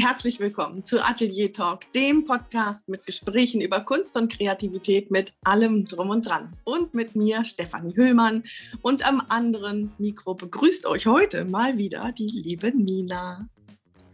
[0.00, 5.84] herzlich willkommen zu Atelier Talk, dem Podcast mit Gesprächen über Kunst und Kreativität mit allem
[5.84, 6.56] drum und dran.
[6.64, 8.42] Und mit mir, Stefanie Hüllmann.
[8.80, 13.46] Und am anderen Mikro begrüßt euch heute mal wieder die liebe Nina.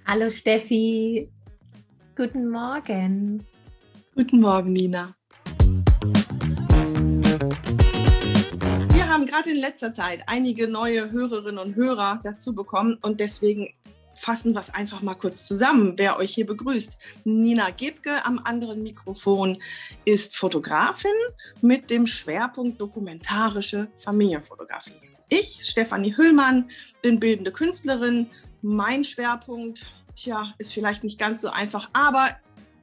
[0.07, 1.31] Hallo Steffi.
[2.17, 3.47] Guten Morgen.
[4.17, 5.15] Guten Morgen, Nina.
[8.93, 13.69] Wir haben gerade in letzter Zeit einige neue Hörerinnen und Hörer dazu bekommen und deswegen
[14.19, 16.99] fassen wir es einfach mal kurz zusammen, wer euch hier begrüßt.
[17.25, 19.63] Nina Gebke am anderen Mikrofon
[20.05, 21.11] ist Fotografin
[21.61, 24.93] mit dem Schwerpunkt dokumentarische Familienfotografie.
[25.29, 26.71] Ich, Stefanie Hüllmann,
[27.03, 28.29] bin bildende Künstlerin.
[28.63, 29.85] Mein Schwerpunkt,
[30.15, 32.37] tja, ist vielleicht nicht ganz so einfach, aber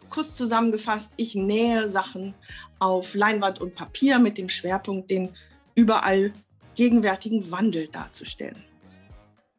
[0.09, 2.35] kurz zusammengefasst, ich nähe Sachen
[2.79, 5.29] auf Leinwand und Papier mit dem Schwerpunkt, den
[5.75, 6.33] überall
[6.75, 8.63] gegenwärtigen Wandel darzustellen.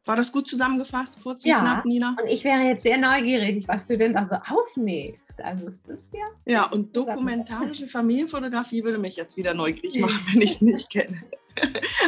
[0.05, 2.15] War das gut zusammengefasst, kurz und ja, knapp, Nina?
[2.21, 5.41] Und ich wäre jetzt sehr neugierig, was du denn da so aufnähst.
[5.41, 6.25] Also es ist ja.
[6.45, 11.23] Ja, und dokumentarische Familienfotografie würde mich jetzt wieder neugierig machen, wenn ich es nicht kenne.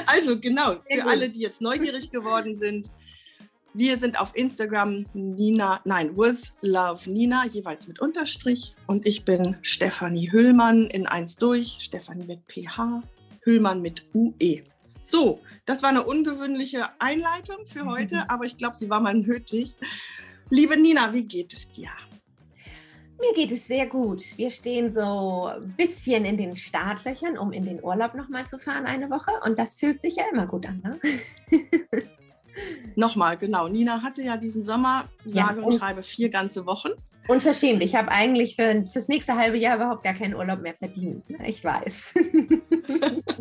[0.05, 2.91] Also genau, für alle, die jetzt neugierig geworden sind,
[3.73, 8.75] wir sind auf Instagram Nina, nein, with Love Nina, jeweils mit Unterstrich.
[8.87, 13.03] Und ich bin Stefanie Hüllmann in eins durch, Stefanie mit PH,
[13.41, 14.63] Hüllmann mit UE.
[15.09, 17.91] So, das war eine ungewöhnliche Einleitung für mhm.
[17.91, 19.77] heute, aber ich glaube, sie war mal nötig.
[20.49, 21.87] Liebe Nina, wie geht es dir?
[23.17, 24.21] Mir geht es sehr gut.
[24.35, 28.85] Wir stehen so ein bisschen in den Startlöchern, um in den Urlaub nochmal zu fahren
[28.85, 29.31] eine Woche.
[29.45, 30.83] Und das fühlt sich ja immer gut an.
[30.83, 30.99] Ne?
[32.95, 33.69] Nochmal, genau.
[33.69, 36.89] Nina hatte ja diesen Sommer, sage ja, und, und schreibe, vier ganze Wochen.
[37.29, 37.81] Unverschämt.
[37.81, 41.29] Ich habe eigentlich für, fürs nächste halbe Jahr überhaupt gar keinen Urlaub mehr verdient.
[41.29, 41.47] Ne?
[41.47, 42.13] Ich weiß.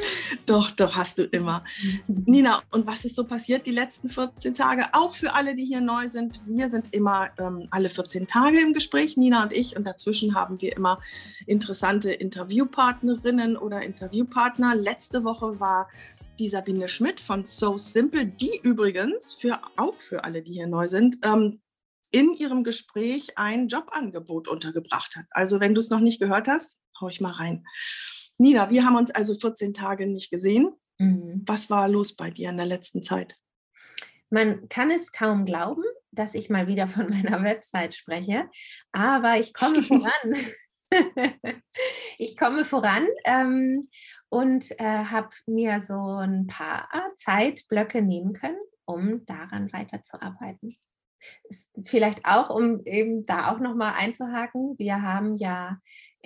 [0.46, 1.64] Doch, doch, hast du immer.
[2.06, 4.86] Nina, und was ist so passiert die letzten 14 Tage?
[4.92, 6.42] Auch für alle, die hier neu sind.
[6.46, 9.76] Wir sind immer ähm, alle 14 Tage im Gespräch, Nina und ich.
[9.76, 11.00] Und dazwischen haben wir immer
[11.46, 14.74] interessante Interviewpartnerinnen oder Interviewpartner.
[14.74, 15.88] Letzte Woche war
[16.38, 20.86] die Sabine Schmidt von So Simple, die übrigens für auch für alle, die hier neu
[20.86, 21.60] sind, ähm,
[22.10, 25.26] in ihrem Gespräch ein Jobangebot untergebracht hat.
[25.30, 27.64] Also wenn du es noch nicht gehört hast, hau ich mal rein.
[28.38, 30.72] Nina, wir haben uns also 14 Tage nicht gesehen.
[30.98, 31.42] Mhm.
[31.44, 33.36] Was war los bei dir in der letzten Zeit?
[34.30, 35.82] Man kann es kaum glauben,
[36.12, 38.48] dass ich mal wieder von meiner Website spreche,
[38.92, 40.36] aber ich komme voran.
[42.18, 43.88] ich komme voran ähm,
[44.28, 50.76] und äh, habe mir so ein paar Zeitblöcke nehmen können, um daran weiterzuarbeiten.
[51.84, 54.78] Vielleicht auch, um eben da auch nochmal einzuhaken.
[54.78, 55.78] Wir haben ja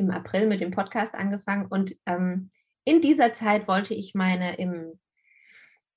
[0.03, 2.51] im April mit dem Podcast angefangen und ähm,
[2.85, 4.99] in dieser Zeit wollte ich meine im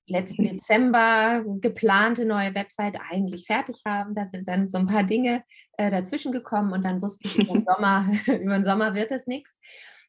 [0.08, 0.44] letzten.
[0.56, 4.14] Dezember geplante neue Website eigentlich fertig haben.
[4.14, 5.42] Da sind dann so ein paar Dinge
[5.76, 9.26] äh, dazwischen gekommen und dann wusste ich, über den Sommer, über den Sommer wird es
[9.26, 9.58] nichts.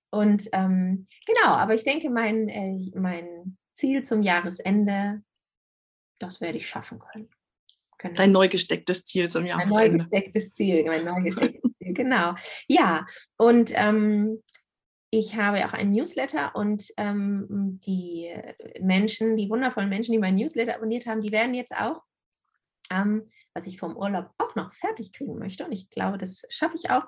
[0.09, 5.22] Und ähm, genau, aber ich denke, mein, äh, mein Ziel zum Jahresende,
[6.19, 7.29] das werde ich schaffen können.
[8.00, 8.16] Genau.
[8.16, 9.78] Dein neu gestecktes Ziel zum Jahresende.
[9.78, 12.35] Ein neu gestecktes Ziel, mein neu gestecktes Ziel, genau.
[12.68, 13.06] Ja,
[13.38, 14.44] und ähm,
[15.09, 18.34] ich habe auch einen Newsletter und ähm, die
[18.80, 22.03] Menschen, die wundervollen Menschen, die meinen Newsletter abonniert haben, die werden jetzt auch,
[22.91, 26.75] ähm, was ich vom Urlaub auch noch fertig kriegen möchte, und ich glaube, das schaffe
[26.75, 27.06] ich auch,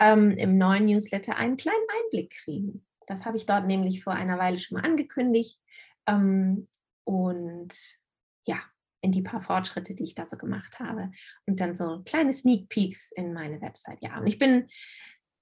[0.00, 2.84] ähm, im neuen Newsletter einen kleinen Einblick kriegen.
[3.06, 5.58] Das habe ich dort nämlich vor einer Weile schon mal angekündigt.
[6.08, 6.68] Ähm,
[7.04, 7.74] und
[8.44, 8.60] ja,
[9.06, 11.12] in die paar Fortschritte, die ich da so gemacht habe.
[11.46, 13.98] Und dann so kleine Sneak Peeks in meine Website.
[14.00, 14.68] Ja, und ich bin,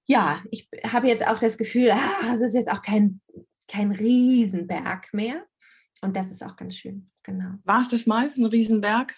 [0.05, 3.21] ja, ich habe jetzt auch das Gefühl, ah, es ist jetzt auch kein,
[3.67, 5.43] kein Riesenberg mehr.
[6.01, 7.55] Und das ist auch ganz schön, genau.
[7.63, 9.15] War es das mal, ein Riesenberg?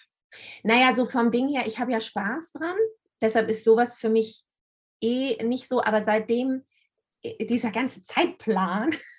[0.62, 2.76] Naja, so vom Ding her, ich habe ja Spaß dran.
[3.20, 4.44] Deshalb ist sowas für mich
[5.02, 6.64] eh nicht so, aber seitdem
[7.22, 8.94] dieser ganze Zeitplan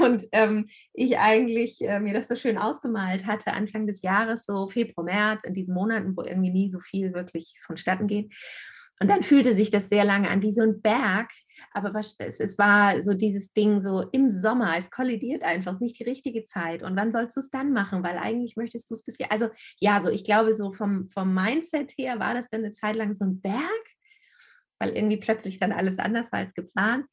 [0.00, 4.68] und ähm, ich eigentlich äh, mir das so schön ausgemalt hatte, Anfang des Jahres, so
[4.68, 8.32] Februar, März, in diesen Monaten, wo irgendwie nie so viel wirklich vonstatten geht.
[9.02, 11.32] Und dann fühlte sich das sehr lange an wie so ein Berg,
[11.72, 15.78] aber was, es, es war so dieses Ding so im Sommer, es kollidiert einfach, es
[15.78, 16.84] ist nicht die richtige Zeit.
[16.84, 18.04] Und wann sollst du es dann machen?
[18.04, 19.48] Weil eigentlich möchtest du es bis, also
[19.80, 23.12] ja, so ich glaube, so vom, vom Mindset her war das dann eine Zeit lang
[23.14, 23.60] so ein Berg,
[24.78, 27.06] weil irgendwie plötzlich dann alles anders war als geplant.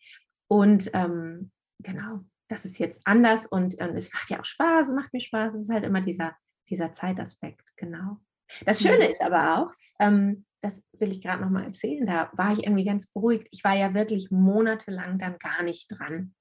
[0.47, 4.93] Und ähm, genau, das ist jetzt anders und, und es macht ja auch Spaß, es
[4.93, 6.35] macht mir Spaß, es ist halt immer dieser,
[6.69, 8.17] dieser Zeitaspekt, genau.
[8.65, 12.65] Das Schöne ist aber auch, ähm, das will ich gerade nochmal erzählen, da war ich
[12.65, 13.47] irgendwie ganz beruhigt.
[13.51, 16.33] Ich war ja wirklich monatelang dann gar nicht dran.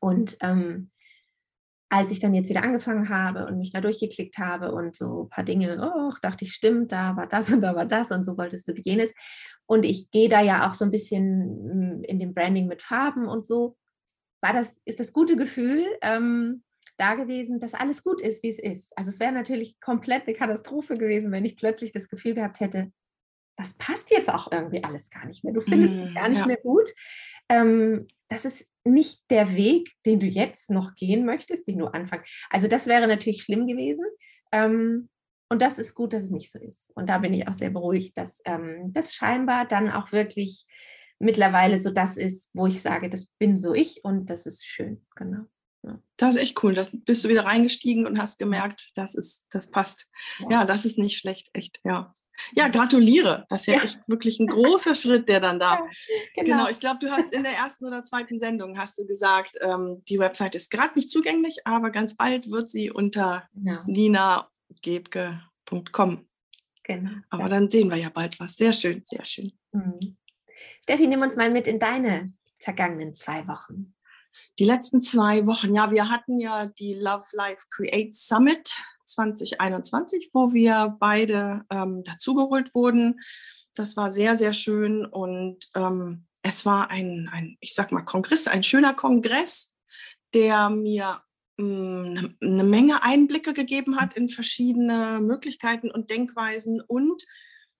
[0.00, 0.90] Und ähm,
[1.88, 5.28] als ich dann jetzt wieder angefangen habe und mich da durchgeklickt habe und so ein
[5.30, 8.36] paar Dinge, oh, dachte ich, stimmt, da war das und da war das und so
[8.36, 9.12] wolltest du jenes.
[9.66, 13.26] Und ich gehe da ja auch so ein bisschen mm, in dem Branding mit Farben
[13.26, 13.76] und so.
[14.40, 16.62] War das, ist das gute Gefühl ähm,
[16.96, 18.96] da gewesen, dass alles gut ist, wie es ist.
[18.96, 22.92] Also es wäre natürlich komplett eine Katastrophe gewesen, wenn ich plötzlich das Gefühl gehabt hätte,
[23.56, 25.52] das passt jetzt auch irgendwie alles gar nicht mehr.
[25.52, 26.46] Du findest es mm, gar nicht ja.
[26.46, 26.92] mehr gut.
[27.48, 32.46] Ähm, das ist nicht der Weg, den du jetzt noch gehen möchtest, den du anfängst.
[32.50, 34.04] Also das wäre natürlich schlimm gewesen.
[34.52, 35.08] Ähm,
[35.50, 36.92] und das ist gut, dass es nicht so ist.
[36.94, 40.66] Und da bin ich auch sehr beruhigt, dass ähm, das scheinbar dann auch wirklich
[41.18, 45.04] mittlerweile so das ist, wo ich sage, das bin so ich und das ist schön.
[45.16, 45.44] Genau.
[45.84, 46.00] Ja.
[46.16, 46.74] Das ist echt cool.
[46.74, 50.06] Das bist du wieder reingestiegen und hast gemerkt, das ist, das passt.
[50.40, 52.14] Ja, ja das ist nicht schlecht, echt, ja.
[52.52, 53.46] Ja, gratuliere.
[53.48, 53.82] Das ist ja, ja.
[53.82, 55.80] echt wirklich ein großer Schritt, der dann da.
[56.36, 56.58] Genau.
[56.58, 56.68] genau.
[56.68, 60.20] Ich glaube, du hast in der ersten oder zweiten Sendung hast du gesagt, ähm, die
[60.20, 63.82] Website ist gerade nicht zugänglich, aber ganz bald wird sie unter genau.
[63.86, 66.28] ninagebke.com.
[66.84, 67.10] Genau.
[67.30, 68.54] Aber dann sehen wir ja bald was.
[68.56, 69.52] Sehr schön, sehr schön.
[69.72, 70.17] Mhm.
[70.82, 73.94] Steffi, nimm uns mal mit in deine vergangenen zwei Wochen.
[74.58, 78.72] Die letzten zwei Wochen, ja, wir hatten ja die Love Life Create Summit
[79.06, 83.20] 2021, wo wir beide ähm, dazugeholt wurden.
[83.74, 88.46] Das war sehr, sehr schön und ähm, es war ein, ein, ich sag mal, Kongress,
[88.46, 89.74] ein schöner Kongress,
[90.34, 91.20] der mir
[91.58, 97.24] eine hm, Menge Einblicke gegeben hat in verschiedene Möglichkeiten und Denkweisen und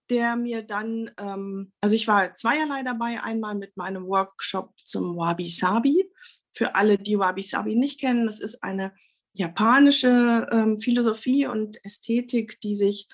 [0.09, 5.49] der mir dann, ähm, also ich war zweierlei dabei, einmal mit meinem Workshop zum Wabi
[5.49, 6.09] Sabi.
[6.53, 8.93] Für alle, die Wabi Sabi nicht kennen, das ist eine
[9.33, 13.07] japanische ähm, Philosophie und Ästhetik, die sich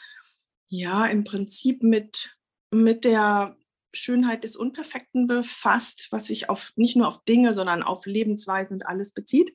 [0.67, 2.35] ja im Prinzip mit,
[2.71, 3.57] mit der
[3.93, 8.87] Schönheit des Unperfekten befasst, was sich auf nicht nur auf Dinge, sondern auf Lebensweisen und
[8.87, 9.53] alles bezieht.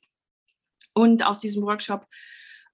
[0.93, 2.05] Und aus diesem Workshop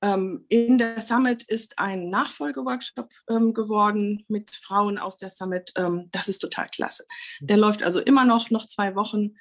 [0.01, 5.71] in der Summit ist ein Nachfolgeworkshop ähm, geworden mit Frauen aus der Summit.
[5.75, 7.05] Ähm, das ist total klasse.
[7.39, 9.33] Der läuft also immer noch, noch zwei Wochen.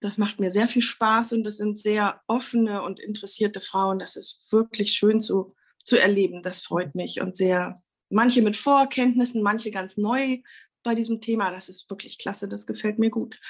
[0.00, 3.98] Das macht mir sehr viel Spaß und das sind sehr offene und interessierte Frauen.
[3.98, 6.42] Das ist wirklich schön zu, zu erleben.
[6.42, 10.38] Das freut mich und sehr, manche mit Vorkenntnissen, manche ganz neu
[10.84, 11.50] bei diesem Thema.
[11.50, 12.46] Das ist wirklich klasse.
[12.46, 13.40] Das gefällt mir gut.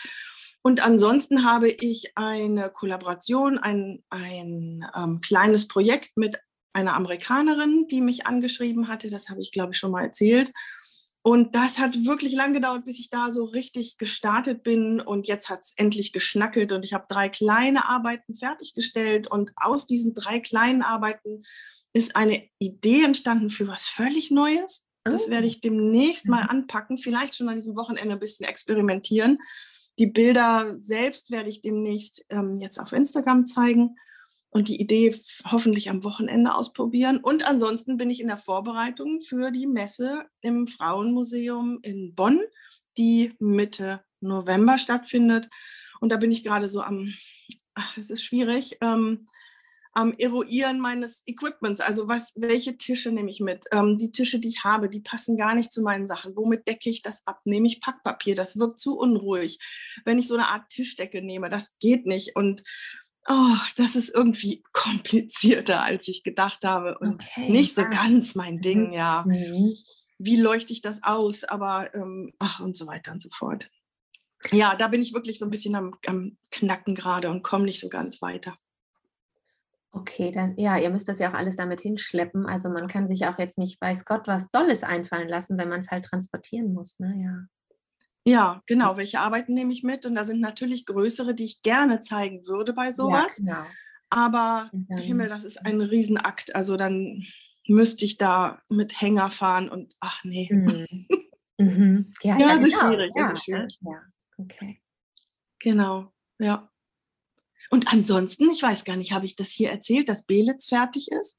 [0.62, 6.38] Und ansonsten habe ich eine Kollaboration, ein, ein ähm, kleines Projekt mit
[6.74, 9.10] einer Amerikanerin, die mich angeschrieben hatte.
[9.10, 10.52] Das habe ich, glaube ich, schon mal erzählt.
[11.22, 15.00] Und das hat wirklich lang gedauert, bis ich da so richtig gestartet bin.
[15.00, 19.26] Und jetzt hat es endlich geschnackelt und ich habe drei kleine Arbeiten fertiggestellt.
[19.26, 21.44] Und aus diesen drei kleinen Arbeiten
[21.94, 24.84] ist eine Idee entstanden für was völlig Neues.
[25.04, 25.48] Das werde oh.
[25.48, 26.50] ich demnächst mal mhm.
[26.50, 29.38] anpacken, vielleicht schon an diesem Wochenende ein bisschen experimentieren.
[29.98, 33.96] Die Bilder selbst werde ich demnächst ähm, jetzt auf Instagram zeigen
[34.54, 35.14] und die Idee
[35.50, 37.18] hoffentlich am Wochenende ausprobieren.
[37.18, 42.40] Und ansonsten bin ich in der Vorbereitung für die Messe im Frauenmuseum in Bonn,
[42.96, 45.50] die Mitte November stattfindet.
[46.00, 47.12] Und da bin ich gerade so am,
[47.74, 49.28] ach, es ist schwierig, ähm,
[49.92, 51.80] am Eruieren meines Equipments.
[51.80, 53.64] Also was, welche Tische nehme ich mit?
[53.72, 56.36] Ähm, die Tische, die ich habe, die passen gar nicht zu meinen Sachen.
[56.36, 57.40] Womit decke ich das ab?
[57.44, 58.36] Nehme ich Packpapier?
[58.36, 59.58] Das wirkt zu unruhig.
[60.04, 62.36] Wenn ich so eine Art Tischdecke nehme, das geht nicht.
[62.36, 62.62] Und
[63.28, 67.50] oh, das ist irgendwie komplizierter, als ich gedacht habe und okay.
[67.50, 67.88] nicht so ah.
[67.88, 68.92] ganz mein Ding, mhm.
[68.92, 69.24] ja.
[69.26, 69.74] Mhm.
[70.18, 71.44] Wie leuchte ich das aus?
[71.44, 73.70] Aber ähm, ach und so weiter und so fort.
[74.52, 77.80] Ja, da bin ich wirklich so ein bisschen am, am Knacken gerade und komme nicht
[77.80, 78.54] so ganz weiter.
[79.90, 82.46] Okay, dann ja, ihr müsst das ja auch alles damit hinschleppen.
[82.46, 85.80] Also man kann sich auch jetzt nicht, weiß Gott, was Dolles einfallen lassen, wenn man
[85.80, 86.98] es halt transportieren muss.
[86.98, 87.14] Ne?
[87.22, 87.46] Ja.
[88.26, 88.96] Ja, genau.
[88.96, 90.06] Welche Arbeiten nehme ich mit?
[90.06, 93.38] Und da sind natürlich größere, die ich gerne zeigen würde bei sowas.
[93.44, 93.70] Ja, genau.
[94.10, 96.54] Aber dann, Himmel, das ist ein Riesenakt.
[96.54, 97.22] Also dann
[97.66, 100.48] müsste ich da mit Hänger fahren und ach nee.
[100.50, 100.86] Mhm.
[101.56, 102.12] Mhm.
[102.22, 102.92] Ja, ja, ja, es ist genau.
[102.92, 103.12] schwierig.
[103.14, 103.78] Ja, es ist schwierig.
[103.80, 104.02] Ja,
[104.38, 104.82] okay.
[105.60, 106.68] Genau, ja.
[107.70, 111.38] Und ansonsten, ich weiß gar nicht, habe ich das hier erzählt, dass Belitz fertig ist?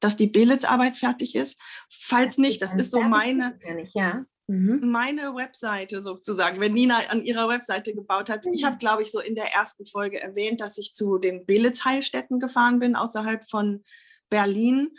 [0.00, 1.60] Dass die Belitz-Arbeit fertig ist?
[1.90, 3.58] Falls nicht, das ist so meine.
[3.74, 4.24] Nicht, ja.
[4.48, 4.90] Mhm.
[4.90, 8.44] Meine Webseite sozusagen, wenn Nina an ihrer Webseite gebaut hat.
[8.44, 8.52] Mhm.
[8.52, 12.40] Ich habe, glaube ich, so in der ersten Folge erwähnt, dass ich zu den Belitz-Heilstätten
[12.40, 13.84] gefahren bin, außerhalb von
[14.30, 14.90] Berlin.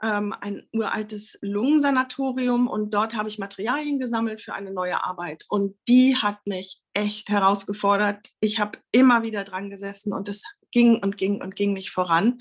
[0.00, 5.44] Ähm, ein uraltes Lungensanatorium und dort habe ich Materialien gesammelt für eine neue Arbeit.
[5.48, 8.28] Und die hat mich echt herausgefordert.
[8.38, 12.40] Ich habe immer wieder dran gesessen und es ging und ging und ging nicht voran.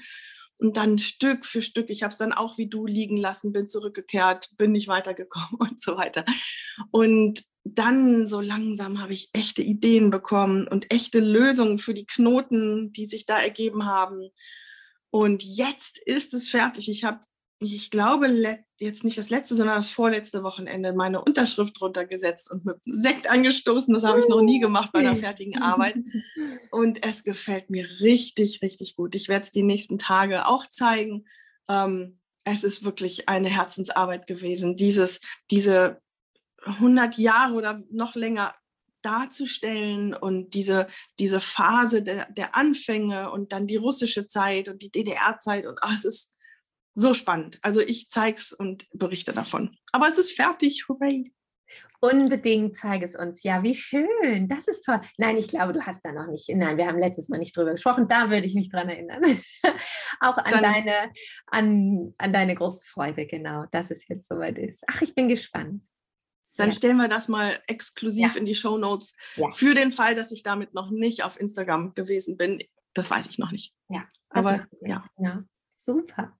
[0.60, 3.68] Und dann Stück für Stück, ich habe es dann auch wie du liegen lassen, bin
[3.68, 6.26] zurückgekehrt, bin nicht weitergekommen und so weiter.
[6.92, 12.92] Und dann so langsam habe ich echte Ideen bekommen und echte Lösungen für die Knoten,
[12.92, 14.30] die sich da ergeben haben.
[15.10, 16.90] Und jetzt ist es fertig.
[16.90, 17.20] Ich habe,
[17.60, 18.28] ich glaube,
[18.78, 23.30] jetzt nicht das letzte, sondern das vorletzte Wochenende meine Unterschrift drunter gesetzt und mit Sekt
[23.30, 23.94] angestoßen.
[23.94, 25.98] Das habe ich noch nie gemacht bei einer fertigen Arbeit.
[26.72, 29.16] Und es gefällt mir richtig, richtig gut.
[29.16, 31.26] Ich werde es die nächsten Tage auch zeigen.
[31.68, 36.00] Ähm, es ist wirklich eine Herzensarbeit gewesen, dieses, diese
[36.64, 38.54] 100 Jahre oder noch länger
[39.02, 40.88] darzustellen und diese,
[41.20, 45.96] diese Phase der, der Anfänge und dann die russische Zeit und die DDR-Zeit und ach,
[45.96, 46.37] es ist
[46.98, 47.60] so spannend.
[47.62, 49.78] Also ich zeige es und berichte davon.
[49.92, 50.86] Aber es ist fertig.
[50.90, 51.32] Hooray.
[52.00, 53.44] Unbedingt zeige es uns.
[53.44, 54.48] Ja, wie schön.
[54.50, 55.00] Das ist toll.
[55.18, 56.50] Nein, ich glaube, du hast da noch nicht.
[56.50, 58.08] Nein, wir haben letztes Mal nicht drüber gesprochen.
[58.08, 59.22] Da würde ich mich dran erinnern.
[60.20, 61.12] Auch an deine,
[61.46, 64.84] an, an deine große Freude, genau, dass es jetzt soweit ist.
[64.88, 65.84] Ach, ich bin gespannt.
[66.58, 68.40] Dann stellen wir das mal exklusiv ja.
[68.40, 69.16] in die Show Notes.
[69.36, 69.52] Ja.
[69.52, 72.60] Für den Fall, dass ich damit noch nicht auf Instagram gewesen bin.
[72.96, 73.76] Das weiß ich noch nicht.
[73.90, 74.04] Ja.
[74.30, 75.06] Aber ja.
[75.20, 75.44] ja.
[75.70, 76.37] Super.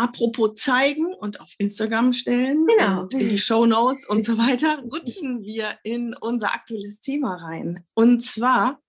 [0.00, 3.02] Apropos zeigen und auf Instagram stellen genau.
[3.02, 7.84] und in die Show Notes und so weiter, rutschen wir in unser aktuelles Thema rein.
[7.92, 8.80] Und zwar,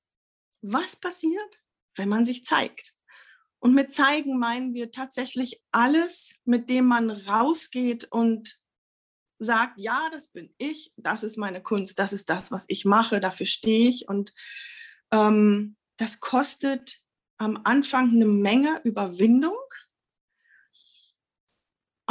[0.61, 1.61] was passiert,
[1.97, 2.93] wenn man sich zeigt?
[3.59, 8.57] Und mit zeigen meinen wir tatsächlich alles, mit dem man rausgeht und
[9.37, 13.19] sagt, ja, das bin ich, das ist meine Kunst, das ist das, was ich mache,
[13.19, 14.07] dafür stehe ich.
[14.07, 14.33] Und
[15.11, 17.01] ähm, das kostet
[17.37, 19.59] am Anfang eine Menge Überwindung.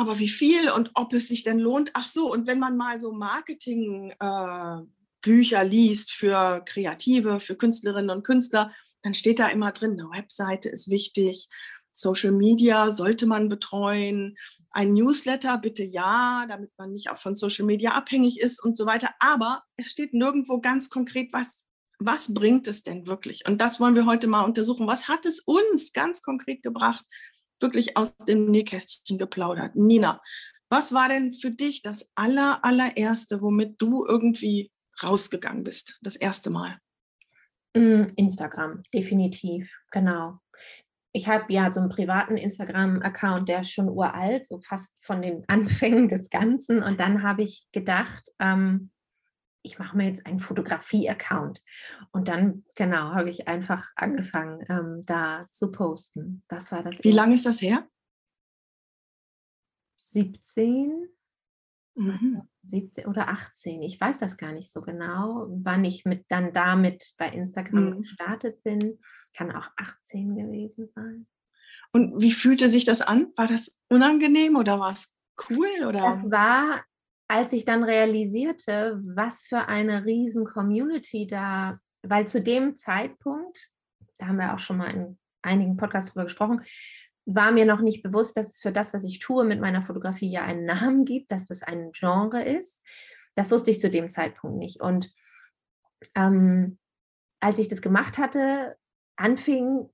[0.01, 1.91] Aber wie viel und ob es sich denn lohnt?
[1.93, 8.23] Ach so, und wenn man mal so Marketing-Bücher äh, liest für Kreative, für Künstlerinnen und
[8.23, 11.51] Künstler, dann steht da immer drin, eine Webseite ist wichtig,
[11.91, 14.39] Social Media sollte man betreuen,
[14.71, 18.87] ein Newsletter bitte ja, damit man nicht auch von Social Media abhängig ist und so
[18.87, 19.11] weiter.
[19.19, 21.67] Aber es steht nirgendwo ganz konkret, was,
[21.99, 23.47] was bringt es denn wirklich?
[23.47, 24.87] Und das wollen wir heute mal untersuchen.
[24.87, 27.05] Was hat es uns ganz konkret gebracht?
[27.61, 29.77] Wirklich aus dem Nähkästchen geplaudert.
[29.77, 30.21] Nina,
[30.69, 34.71] was war denn für dich das aller, allererste, womit du irgendwie
[35.03, 36.79] rausgegangen bist, das erste Mal?
[37.77, 40.41] Mm, Instagram, definitiv, genau
[41.13, 45.45] ich habe ja so einen privaten Instagram-Account, der ist schon uralt, so fast von den
[45.49, 46.83] Anfängen des Ganzen.
[46.83, 48.91] Und dann habe ich gedacht, ähm,
[49.63, 51.63] ich mache mir jetzt einen Fotografie-Account.
[52.13, 56.43] Und dann, genau, habe ich einfach angefangen, ähm, da zu posten.
[56.49, 57.03] Das war das.
[57.03, 57.87] Wie lange ist das her?
[59.97, 61.09] 17,
[61.97, 62.43] mhm.
[62.65, 63.83] 17 oder 18.
[63.83, 68.03] Ich weiß das gar nicht so genau, wann ich mit dann damit bei Instagram mhm.
[68.03, 68.99] gestartet bin.
[69.35, 71.27] Kann auch 18 gewesen sein.
[71.93, 73.33] Und wie fühlte sich das an?
[73.37, 75.15] War das unangenehm oder war es
[75.49, 75.69] cool?
[75.81, 76.01] Oder?
[76.01, 76.85] Das war,
[77.31, 83.71] als ich dann realisierte, was für eine riesen Community da, weil zu dem Zeitpunkt,
[84.19, 86.63] da haben wir auch schon mal in einigen Podcasts drüber gesprochen,
[87.27, 90.29] war mir noch nicht bewusst, dass es für das, was ich tue mit meiner Fotografie
[90.29, 92.83] ja einen Namen gibt, dass das ein Genre ist.
[93.37, 94.81] Das wusste ich zu dem Zeitpunkt nicht.
[94.81, 95.13] Und
[96.17, 96.81] ähm,
[97.39, 98.77] als ich das gemacht hatte,
[99.15, 99.89] anfing,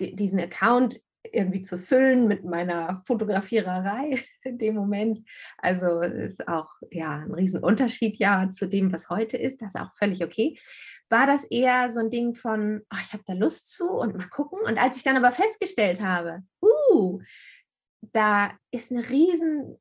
[0.00, 1.02] diesen Account
[1.32, 5.20] irgendwie zu füllen mit meiner Fotografiererei in dem Moment.
[5.58, 9.62] Also ist auch ja ein Riesenunterschied ja zu dem, was heute ist.
[9.62, 10.58] Das ist auch völlig okay.
[11.08, 14.28] War das eher so ein Ding von, oh, ich habe da Lust zu und mal
[14.28, 14.58] gucken.
[14.64, 17.20] Und als ich dann aber festgestellt habe, uh,
[18.00, 19.76] da ist eine riesen,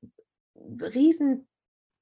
[0.56, 1.48] riesen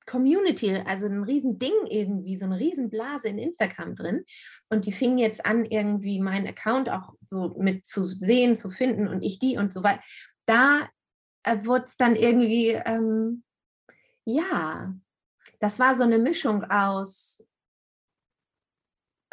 [0.06, 4.26] Community, also ein Riesending irgendwie, so eine Riesenblase in Instagram drin.
[4.70, 9.08] Und die fingen jetzt an, irgendwie meinen Account auch so mit zu sehen, zu finden
[9.08, 10.02] und ich die und so weiter.
[10.46, 10.90] Da
[11.44, 13.44] äh, wurde es dann irgendwie, ähm,
[14.26, 14.94] ja,
[15.60, 17.46] das war so eine Mischung aus,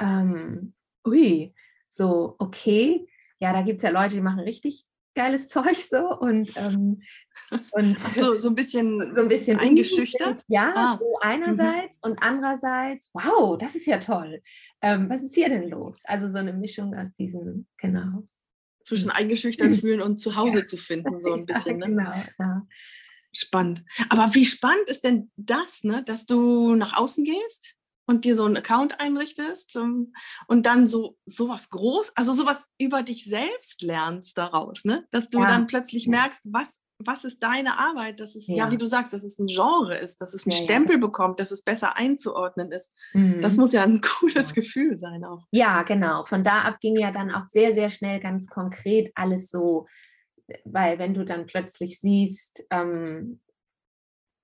[0.00, 0.74] ähm,
[1.06, 1.54] ui,
[1.88, 3.08] so, okay,
[3.38, 7.02] ja, da gibt es ja Leute, die machen richtig geiles Zeug so und, ähm,
[7.72, 10.44] und so, so ein bisschen, so ein bisschen eingeschüchtert.
[10.48, 10.98] Ja, ah.
[10.98, 12.10] so einerseits mhm.
[12.10, 14.42] und andererseits, wow, das ist ja toll.
[14.82, 16.02] Ähm, was ist hier denn los?
[16.04, 18.24] Also so eine Mischung aus diesen, genau.
[18.84, 20.66] Zwischen eingeschüchtert fühlen und zu Hause ja.
[20.66, 21.80] zu finden, so ein bisschen.
[21.80, 21.94] Ja, ne?
[21.96, 22.66] Genau, ja.
[23.32, 23.84] Spannend.
[24.08, 27.76] Aber wie spannend ist denn das, ne, dass du nach außen gehst
[28.10, 30.12] und dir so einen Account einrichtest um,
[30.48, 35.06] und dann so sowas groß, also sowas über dich selbst lernst daraus, ne?
[35.12, 35.46] Dass du ja.
[35.46, 38.56] dann plötzlich merkst, was was ist deine Arbeit, dass es, ja.
[38.56, 38.70] ja.
[38.70, 41.00] wie du sagst, dass es ein Genre ist, dass es einen ja, Stempel ja.
[41.00, 42.90] bekommt, dass es besser einzuordnen ist.
[43.14, 43.40] Mhm.
[43.40, 45.46] Das muss ja ein cooles Gefühl sein auch.
[45.50, 46.24] Ja, genau.
[46.24, 49.86] Von da ab ging ja dann auch sehr, sehr schnell ganz konkret alles so,
[50.64, 53.40] weil wenn du dann plötzlich siehst, ähm,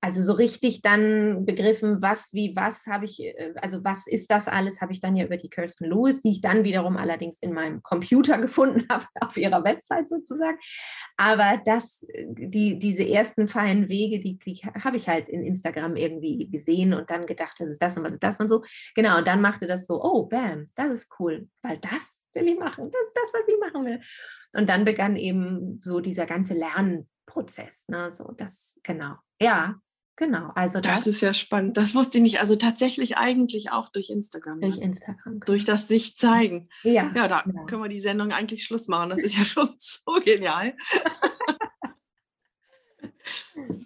[0.06, 4.46] also so richtig dann begriffen, was, wie, was habe ich, äh, also was ist das
[4.46, 7.52] alles, habe ich dann ja über die Kirsten Lewis, die ich dann wiederum allerdings in
[7.52, 10.58] meinem Computer gefunden habe, auf ihrer Website sozusagen.
[11.16, 15.96] Aber das, äh, die, diese ersten feinen Wege, die, die habe ich halt in Instagram
[15.96, 18.62] irgendwie gesehen und dann gedacht, was ist das und was ist das und so.
[18.94, 22.60] Genau, und dann machte das so, oh, bam, das ist cool, weil das will ich
[22.60, 24.00] machen, das ist das, was ich machen will.
[24.52, 29.16] Und dann begann eben so dieser ganze Lernprozess, ne, so das, genau.
[29.40, 29.80] Ja,
[30.16, 31.76] Genau, also das, das, ist ja spannend.
[31.76, 32.40] Das wusste ich nicht.
[32.40, 34.62] Also tatsächlich eigentlich auch durch Instagram.
[34.62, 35.34] Durch Instagram.
[35.34, 35.44] Genau.
[35.44, 36.70] Durch das sich zeigen.
[36.84, 37.12] Ja.
[37.14, 37.66] Ja, da genau.
[37.66, 39.10] können wir die Sendung eigentlich Schluss machen.
[39.10, 40.74] Das ist ja schon so genial.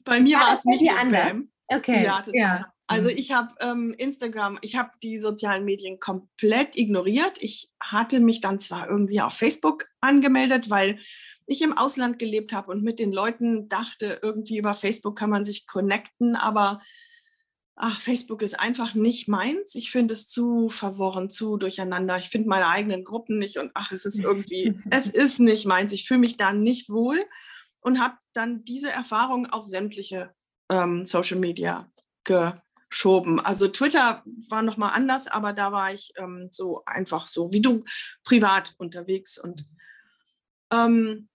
[0.04, 1.42] Bei mir ja, war es nicht so anders.
[1.66, 2.04] Okay.
[2.04, 2.72] Ja, ja.
[2.86, 3.16] Also mhm.
[3.16, 7.38] ich habe ähm, Instagram, ich habe die sozialen Medien komplett ignoriert.
[7.40, 10.98] Ich hatte mich dann zwar irgendwie auf Facebook angemeldet, weil
[11.46, 15.44] ich im Ausland gelebt habe und mit den Leuten dachte, irgendwie über Facebook kann man
[15.44, 16.80] sich connecten, aber
[17.80, 19.74] ach, Facebook ist einfach nicht meins.
[19.74, 22.18] Ich finde es zu verworren, zu durcheinander.
[22.18, 25.92] Ich finde meine eigenen Gruppen nicht und ach, es ist irgendwie, es ist nicht meins.
[25.92, 27.18] Ich fühle mich da nicht wohl
[27.80, 30.34] und habe dann diese Erfahrung auf sämtliche
[30.70, 31.90] ähm, Social Media
[32.24, 33.40] geschoben.
[33.40, 37.62] Also Twitter war noch mal anders, aber da war ich ähm, so einfach so wie
[37.62, 37.82] du
[38.24, 39.64] privat unterwegs und
[40.70, 41.29] ähm,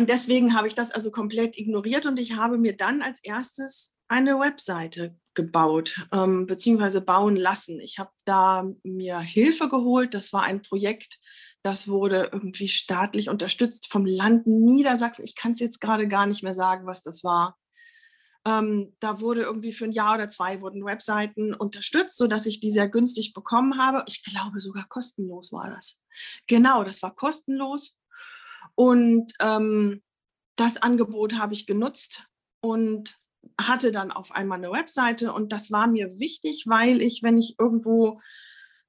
[0.00, 3.94] und deswegen habe ich das also komplett ignoriert und ich habe mir dann als erstes
[4.08, 7.00] eine Webseite gebaut ähm, bzw.
[7.00, 7.78] bauen lassen.
[7.80, 10.14] Ich habe da mir Hilfe geholt.
[10.14, 11.18] Das war ein Projekt,
[11.62, 15.22] das wurde irgendwie staatlich unterstützt vom Land Niedersachsen.
[15.22, 17.58] Ich kann es jetzt gerade gar nicht mehr sagen, was das war.
[18.46, 22.70] Ähm, da wurde irgendwie für ein Jahr oder zwei wurden Webseiten unterstützt, sodass ich die
[22.70, 24.02] sehr günstig bekommen habe.
[24.08, 26.00] Ich glaube sogar kostenlos war das.
[26.46, 27.98] Genau, das war kostenlos.
[28.80, 30.00] Und ähm,
[30.56, 32.24] das Angebot habe ich genutzt
[32.62, 33.18] und
[33.60, 35.34] hatte dann auf einmal eine Webseite.
[35.34, 38.22] Und das war mir wichtig, weil ich, wenn ich irgendwo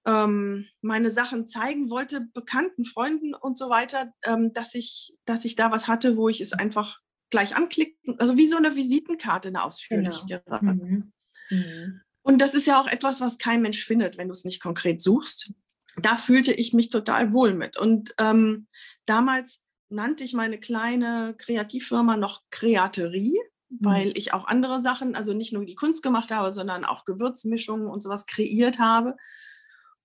[0.07, 5.57] ähm, meine Sachen zeigen wollte, Bekannten, Freunden und so weiter, ähm, dass, ich, dass ich
[5.57, 9.61] da was hatte, wo ich es einfach gleich anklicken, also wie so eine Visitenkarte, eine
[9.61, 10.23] ausführliche.
[10.25, 10.61] Genau.
[10.61, 11.11] Mhm.
[11.49, 12.01] Mhm.
[12.21, 15.01] Und das ist ja auch etwas, was kein Mensch findet, wenn du es nicht konkret
[15.01, 15.51] suchst.
[15.97, 17.77] Da fühlte ich mich total wohl mit.
[17.77, 18.67] Und ähm,
[19.05, 19.59] damals
[19.91, 23.77] nannte ich meine kleine Kreativfirma noch Kreaterie, mhm.
[23.79, 27.87] weil ich auch andere Sachen, also nicht nur die Kunst gemacht habe, sondern auch Gewürzmischungen
[27.87, 29.15] und sowas kreiert habe.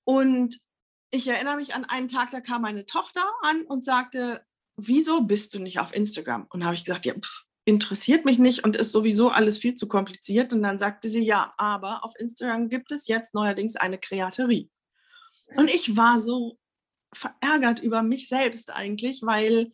[0.05, 0.59] Und
[1.11, 4.43] ich erinnere mich an einen Tag, da kam meine Tochter an und sagte,
[4.77, 6.47] wieso bist du nicht auf Instagram?
[6.51, 9.89] Und habe ich gesagt, ja, pff, interessiert mich nicht und ist sowieso alles viel zu
[9.89, 10.53] kompliziert.
[10.53, 14.71] Und dann sagte sie, ja, aber auf Instagram gibt es jetzt neuerdings eine Kreaterie.
[15.57, 16.59] Und ich war so
[17.13, 19.73] verärgert über mich selbst eigentlich, weil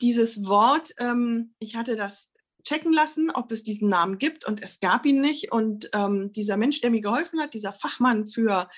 [0.00, 2.30] dieses Wort, ähm, ich hatte das
[2.64, 5.52] checken lassen, ob es diesen Namen gibt und es gab ihn nicht.
[5.52, 8.68] Und ähm, dieser Mensch, der mir geholfen hat, dieser Fachmann für,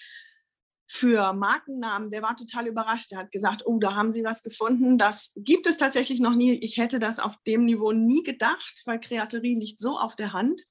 [0.86, 3.10] für Markennamen, der war total überrascht.
[3.10, 4.98] Der hat gesagt, oh, da haben Sie was gefunden.
[4.98, 6.52] Das gibt es tatsächlich noch nie.
[6.52, 10.62] Ich hätte das auf dem Niveau nie gedacht, weil Kreaterie liegt so auf der Hand.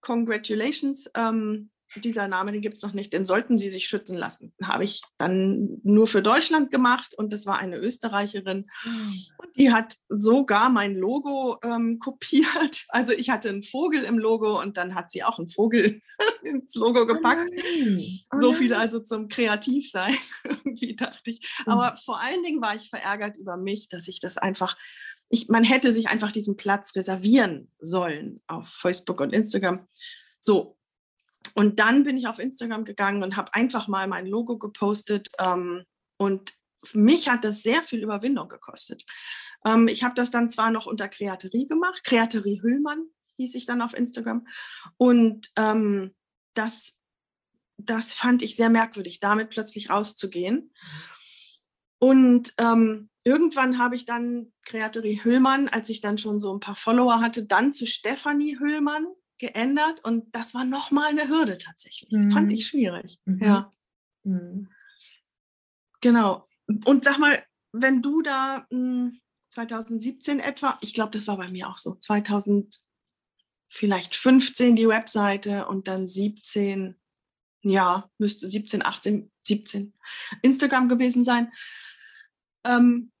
[0.00, 1.08] Congratulations.
[1.14, 4.52] Ähm, dieser Name, den gibt es noch nicht, den sollten Sie sich schützen lassen.
[4.62, 8.66] Habe ich dann nur für Deutschland gemacht und das war eine Österreicherin.
[9.38, 12.84] Und die hat sogar mein Logo ähm, kopiert.
[12.88, 16.00] Also ich hatte einen Vogel im Logo und dann hat sie auch einen Vogel
[16.42, 17.50] ins Logo oh gepackt.
[18.34, 21.40] Oh so viel also zum Kreativsein, irgendwie dachte ich.
[21.64, 21.72] Hm.
[21.72, 24.76] Aber vor allen Dingen war ich verärgert über mich, dass ich das einfach
[25.28, 29.88] ich, man hätte sich einfach diesen Platz reservieren sollen auf Facebook und Instagram.
[30.40, 30.75] So,
[31.54, 35.28] und dann bin ich auf Instagram gegangen und habe einfach mal mein Logo gepostet.
[35.38, 35.84] Ähm,
[36.18, 36.54] und
[36.92, 39.04] mich hat das sehr viel Überwindung gekostet.
[39.64, 43.82] Ähm, ich habe das dann zwar noch unter Kreaterie gemacht, Kreaterie Hüllmann hieß ich dann
[43.82, 44.46] auf Instagram.
[44.96, 46.14] Und ähm,
[46.54, 46.94] das,
[47.76, 50.72] das fand ich sehr merkwürdig, damit plötzlich rauszugehen.
[51.98, 56.76] Und ähm, irgendwann habe ich dann Kreaterie Hüllmann, als ich dann schon so ein paar
[56.76, 59.06] Follower hatte, dann zu Stefanie Hüllmann
[59.38, 62.10] geändert und das war nochmal eine Hürde tatsächlich.
[62.10, 62.32] Das mhm.
[62.32, 63.20] fand ich schwierig.
[63.24, 63.42] Mhm.
[63.42, 63.70] Ja.
[64.24, 64.68] Mhm.
[66.00, 66.48] Genau.
[66.84, 69.20] Und sag mal, wenn du da mh, hm,
[69.50, 72.82] 2017 etwa, ich glaube, das war bei mir auch so, 2000
[73.68, 76.96] vielleicht 15 die Webseite und dann 17,
[77.62, 79.94] ja, müsste 17, 18, 17
[80.42, 81.52] Instagram gewesen sein.
[82.64, 83.12] Ähm,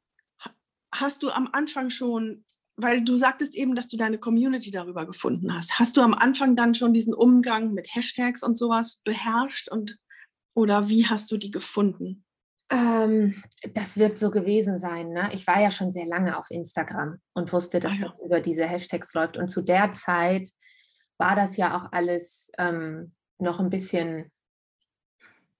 [0.92, 2.44] hast du am Anfang schon
[2.76, 5.78] weil du sagtest eben, dass du deine Community darüber gefunden hast.
[5.78, 9.98] Hast du am Anfang dann schon diesen Umgang mit Hashtags und sowas beherrscht und
[10.54, 12.24] oder wie hast du die gefunden?
[12.70, 13.42] Ähm,
[13.74, 15.10] das wird so gewesen sein.
[15.10, 15.30] Ne?
[15.32, 18.08] Ich war ja schon sehr lange auf Instagram und wusste, dass ah, ja.
[18.08, 19.36] das über diese Hashtags läuft.
[19.36, 20.48] Und zu der Zeit
[21.18, 24.32] war das ja auch alles ähm, noch ein bisschen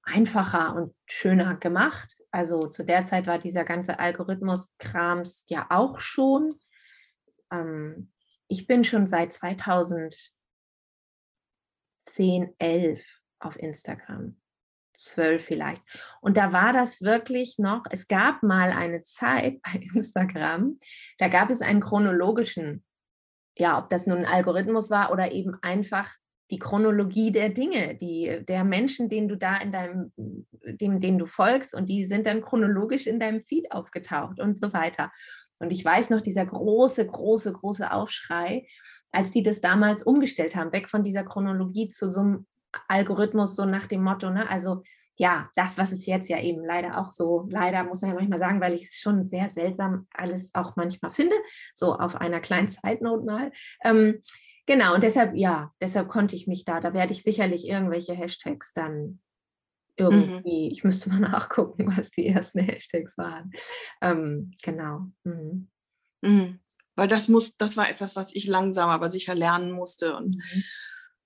[0.03, 2.17] einfacher und schöner gemacht.
[2.31, 6.59] Also zu der Zeit war dieser ganze Algorithmus-Krams ja auch schon.
[7.53, 8.13] Ähm,
[8.49, 10.33] ich bin schon seit 2010,
[12.59, 13.05] 11
[13.41, 14.37] auf Instagram.
[14.97, 15.83] 12 vielleicht.
[16.21, 20.79] Und da war das wirklich noch, es gab mal eine Zeit bei Instagram,
[21.19, 22.85] da gab es einen chronologischen,
[23.57, 26.15] ja, ob das nun ein Algorithmus war oder eben einfach
[26.51, 31.27] die Chronologie der Dinge, die, der Menschen, denen du da in deinem, dem, denen du
[31.27, 35.11] folgst und die sind dann chronologisch in deinem Feed aufgetaucht und so weiter.
[35.59, 38.67] Und ich weiß noch, dieser große, große, große Aufschrei,
[39.13, 42.47] als die das damals umgestellt haben, weg von dieser Chronologie zu so einem
[42.89, 44.49] Algorithmus, so nach dem Motto, ne?
[44.51, 44.83] Also
[45.19, 48.39] ja, das, was es jetzt ja eben leider auch so, leider muss man ja manchmal
[48.39, 51.35] sagen, weil ich es schon sehr seltsam alles auch manchmal finde,
[51.75, 53.51] so auf einer kleinen Zeitnote mal.
[53.83, 54.23] Ähm,
[54.67, 58.75] genau, und deshalb, ja, deshalb konnte ich mich da, da werde ich sicherlich irgendwelche Hashtags
[58.75, 59.21] dann.
[59.97, 60.73] Irgendwie, mhm.
[60.73, 63.53] ich müsste mal nachgucken, was die ersten Hashtags waren.
[64.01, 65.07] Ähm, genau.
[65.25, 65.69] Mhm.
[66.23, 66.61] Mhm.
[66.95, 70.65] Weil das muss, das war etwas, was ich langsam aber sicher lernen musste und mhm.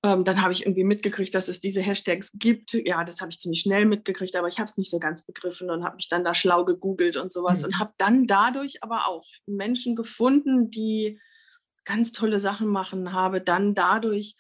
[0.03, 2.73] Ähm, dann habe ich irgendwie mitgekriegt, dass es diese Hashtags gibt.
[2.73, 5.71] Ja, das habe ich ziemlich schnell mitgekriegt, aber ich habe es nicht so ganz begriffen
[5.71, 7.67] und habe mich dann da schlau gegoogelt und sowas mhm.
[7.67, 11.21] und habe dann dadurch aber auch Menschen gefunden, die
[11.85, 14.37] ganz tolle Sachen machen, habe dann dadurch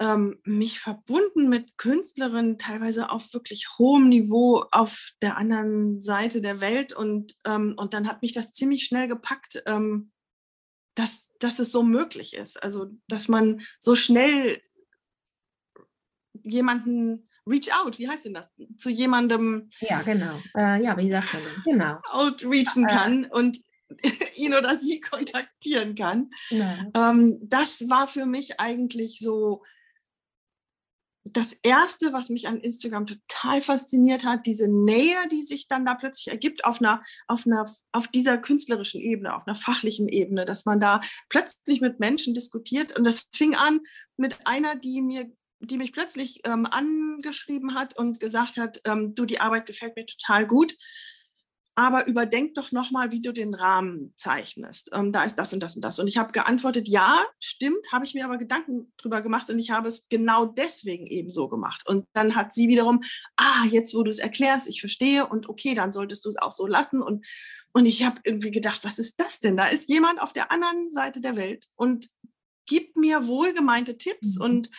[0.00, 6.60] ähm, mich verbunden mit Künstlerinnen, teilweise auf wirklich hohem Niveau auf der anderen Seite der
[6.60, 10.12] Welt und, ähm, und dann hat mich das ziemlich schnell gepackt, ähm,
[10.94, 12.62] dass dass es so möglich ist.
[12.62, 14.60] Also, dass man so schnell
[16.42, 18.52] jemanden reach out, wie heißt denn das?
[18.78, 19.70] Zu jemandem.
[19.80, 20.40] Ja, genau.
[20.56, 21.62] Äh, ja, wie sagt man denn?
[21.64, 21.98] Genau.
[22.10, 23.58] Outreachen äh, kann und
[24.36, 26.30] ihn oder sie kontaktieren kann.
[26.94, 29.62] Ähm, das war für mich eigentlich so
[31.32, 35.94] das Erste, was mich an Instagram total fasziniert hat, diese Nähe, die sich dann da
[35.94, 40.64] plötzlich ergibt auf einer, auf einer, auf dieser künstlerischen Ebene, auf einer fachlichen Ebene, dass
[40.64, 42.96] man da plötzlich mit Menschen diskutiert.
[42.98, 43.80] Und das fing an
[44.16, 49.24] mit einer, die mir die mich plötzlich ähm, angeschrieben hat und gesagt hat, ähm, du,
[49.24, 50.76] die Arbeit gefällt mir total gut
[51.78, 54.90] aber überdenk doch nochmal, wie du den Rahmen zeichnest.
[54.92, 56.00] Ähm, da ist das und das und das.
[56.00, 59.70] Und ich habe geantwortet, ja, stimmt, habe ich mir aber Gedanken drüber gemacht und ich
[59.70, 61.88] habe es genau deswegen eben so gemacht.
[61.88, 63.04] Und dann hat sie wiederum,
[63.36, 66.50] ah, jetzt wo du es erklärst, ich verstehe und okay, dann solltest du es auch
[66.50, 67.00] so lassen.
[67.00, 67.24] Und,
[67.72, 69.56] und ich habe irgendwie gedacht, was ist das denn?
[69.56, 72.08] Da ist jemand auf der anderen Seite der Welt und
[72.66, 74.42] gibt mir wohlgemeinte Tipps mhm.
[74.42, 74.70] und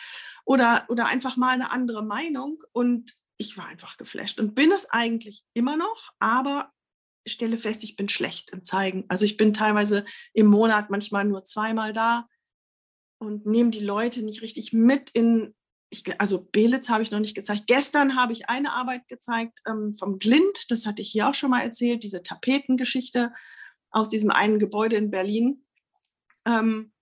[0.44, 2.62] oder, oder einfach mal eine andere Meinung.
[2.74, 6.74] Und ich war einfach geflasht und bin es eigentlich immer noch, aber
[7.32, 9.06] stelle fest, ich bin schlecht im Zeigen.
[9.08, 12.28] Also ich bin teilweise im Monat manchmal nur zweimal da
[13.20, 15.54] und nehme die Leute nicht richtig mit in,
[15.90, 17.64] ich, also Belitz habe ich noch nicht gezeigt.
[17.68, 21.50] Gestern habe ich eine Arbeit gezeigt ähm, vom Glint, das hatte ich hier auch schon
[21.50, 23.34] mal erzählt, diese Tapetengeschichte
[23.92, 25.66] aus diesem einen Gebäude in Berlin.
[26.46, 26.94] Ähm,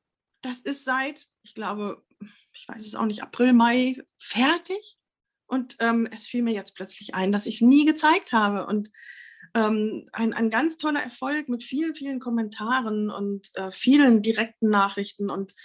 [0.41, 2.03] das ist seit, ich glaube,
[2.53, 4.97] ich weiß es auch nicht, April, Mai fertig.
[5.47, 8.65] Und ähm, es fiel mir jetzt plötzlich ein, dass ich es nie gezeigt habe.
[8.65, 8.91] Und
[9.57, 15.29] ähm, ein, ein ganz toller Erfolg mit vielen, vielen Kommentaren und äh, vielen direkten Nachrichten.
[15.29, 15.55] Und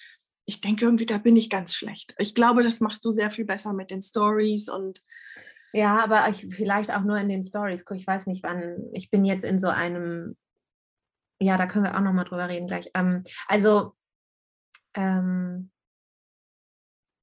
[0.47, 2.15] ich denke irgendwie, da bin ich ganz schlecht.
[2.19, 5.03] Ich glaube, das machst du sehr viel besser mit den Stories und
[5.75, 7.85] ja, aber ich, vielleicht auch nur in den Stories.
[7.95, 8.91] Ich weiß nicht, wann.
[8.93, 10.37] Ich bin jetzt in so einem.
[11.41, 12.91] Ja, da können wir auch noch mal drüber reden gleich.
[12.95, 13.95] Ähm, also,
[14.95, 15.71] ähm,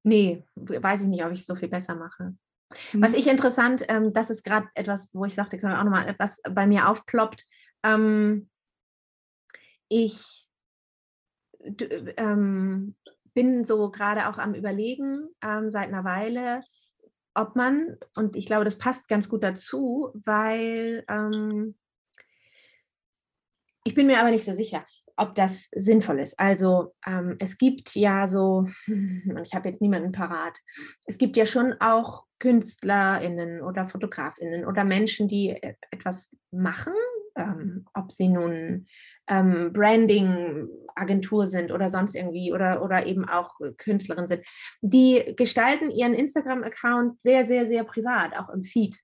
[0.04, 2.36] nee, weiß ich nicht, ob ich es so viel besser mache.
[2.94, 3.16] Was mhm.
[3.16, 6.42] ich interessant, ähm, das ist gerade etwas, wo ich sagte, können wir auch nochmal etwas
[6.50, 7.46] bei mir aufploppt.
[7.84, 8.50] Ähm,
[9.88, 10.48] ich
[12.18, 12.96] ähm,
[13.34, 16.62] bin so gerade auch am Überlegen ähm, seit einer Weile,
[17.34, 21.76] ob man, und ich glaube, das passt ganz gut dazu, weil ähm,
[23.84, 24.86] ich bin mir aber nicht so sicher
[25.20, 26.40] ob das sinnvoll ist.
[26.40, 30.58] Also ähm, es gibt ja so, ich habe jetzt niemanden parat,
[31.06, 36.94] es gibt ja schon auch KünstlerInnen oder FotografInnen oder Menschen, die e-, etwas machen,
[37.36, 38.88] ähm, ob sie nun
[39.28, 44.46] ähm, Branding-Agentur sind oder sonst irgendwie oder, oder eben auch Künstlerin sind,
[44.82, 48.98] die gestalten ihren Instagram-Account sehr, sehr, sehr privat, auch im Feed.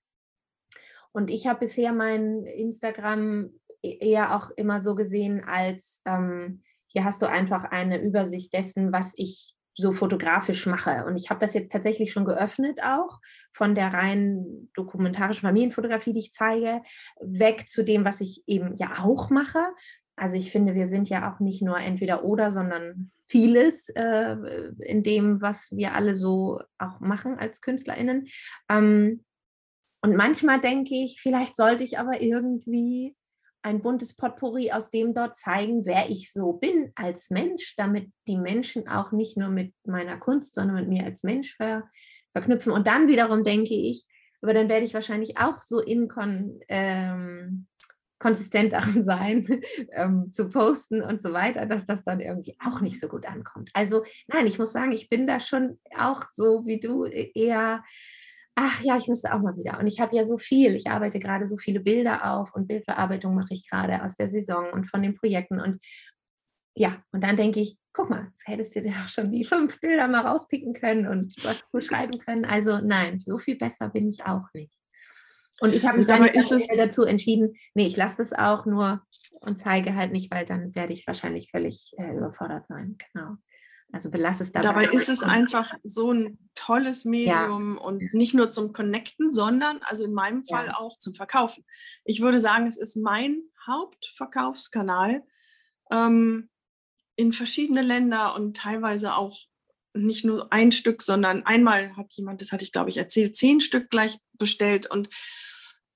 [1.12, 3.52] Und ich habe bisher mein Instagram
[3.86, 8.92] E-, eher auch immer so gesehen als, ähm, hier hast du einfach eine Übersicht dessen,
[8.92, 11.06] was ich so fotografisch mache.
[11.06, 13.20] Und ich habe das jetzt tatsächlich schon geöffnet auch
[13.52, 16.82] von der rein dokumentarischen Familienfotografie, die ich zeige,
[17.20, 19.60] weg zu dem, was ich eben ja auch mache.
[20.16, 24.38] Also ich finde, wir sind ja auch nicht nur entweder oder, sondern vieles äh,
[24.80, 28.28] in dem, was wir alle so auch machen als KünstlerInnen.
[28.70, 29.26] Ähm,
[30.02, 33.16] und manchmal denke ich, vielleicht sollte ich aber irgendwie
[33.66, 38.38] ein buntes Potpourri aus dem dort zeigen, wer ich so bin als Mensch, damit die
[38.38, 41.84] Menschen auch nicht nur mit meiner Kunst, sondern mit mir als Mensch ver
[42.32, 42.74] verknüpfen.
[42.74, 44.06] Und dann wiederum denke ich,
[44.42, 47.66] aber dann werde ich wahrscheinlich auch so inkon, ähm,
[48.20, 49.62] konsistent darin sein,
[49.94, 53.72] ähm, zu posten und so weiter, dass das dann irgendwie auch nicht so gut ankommt.
[53.74, 57.84] Also nein, ich muss sagen, ich bin da schon auch so wie du eher,
[58.56, 59.80] ach ja, ich müsste auch mal wieder.
[59.80, 63.36] Und ich habe ja so viel, ich arbeite gerade so viele Bilder auf und Bildbearbeitung
[63.36, 65.60] mache ich gerade aus der Saison und von den Projekten.
[65.60, 65.84] Und
[66.74, 70.08] ja, und dann denke ich, guck mal, hättest du dir doch schon die fünf Bilder
[70.08, 72.46] mal rauspicken können und was schreiben können.
[72.46, 74.74] Also nein, so viel besser bin ich auch nicht.
[75.62, 76.28] Und ich habe mich dann
[76.78, 79.02] dazu entschieden, nee, ich lasse das auch nur
[79.40, 82.98] und zeige halt nicht, weil dann werde ich wahrscheinlich völlig äh, überfordert sein.
[83.14, 83.38] Genau.
[83.96, 84.68] Also belasse es dabei.
[84.68, 87.82] Dabei ist es einfach so ein tolles Medium ja.
[87.82, 90.78] und nicht nur zum Connecten, sondern also in meinem Fall ja.
[90.78, 91.64] auch zum Verkaufen.
[92.04, 95.24] Ich würde sagen, es ist mein Hauptverkaufskanal
[95.94, 96.50] ähm,
[97.16, 99.40] in verschiedene Länder und teilweise auch
[99.94, 103.62] nicht nur ein Stück, sondern einmal hat jemand, das hatte ich glaube ich erzählt, zehn
[103.62, 105.08] Stück gleich bestellt und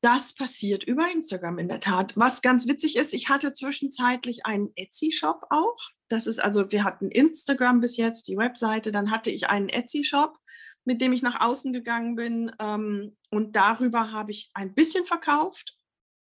[0.02, 2.14] das passiert über Instagram in der Tat.
[2.16, 5.78] Was ganz witzig ist, ich hatte zwischenzeitlich einen Etsy-Shop auch.
[6.08, 10.38] Das ist also, wir hatten Instagram bis jetzt, die Webseite, dann hatte ich einen Etsy-Shop,
[10.86, 12.52] mit dem ich nach außen gegangen bin.
[12.60, 15.76] Ähm, und darüber habe ich ein bisschen verkauft,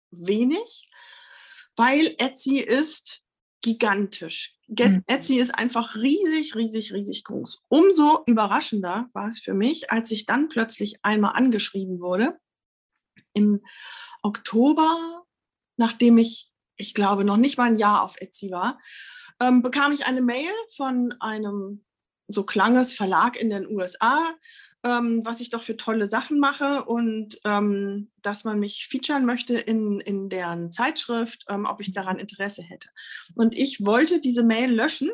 [0.09, 0.89] wenig,
[1.75, 3.21] weil Etsy ist
[3.61, 4.55] gigantisch.
[4.67, 5.03] Mhm.
[5.07, 7.63] Etsy ist einfach riesig, riesig, riesig groß.
[7.69, 12.37] Umso überraschender war es für mich, als ich dann plötzlich einmal angeschrieben wurde
[13.33, 13.61] im
[14.21, 15.23] Oktober,
[15.77, 18.79] nachdem ich, ich glaube, noch nicht mal ein Jahr auf Etsy war,
[19.39, 21.85] ähm, bekam ich eine Mail von einem,
[22.27, 24.19] so klang es, Verlag in den USA,
[24.83, 29.55] ähm, was ich doch für tolle Sachen mache und ähm, dass man mich featuren möchte
[29.55, 32.89] in, in deren Zeitschrift, ähm, ob ich daran Interesse hätte.
[33.35, 35.11] Und ich wollte diese Mail löschen,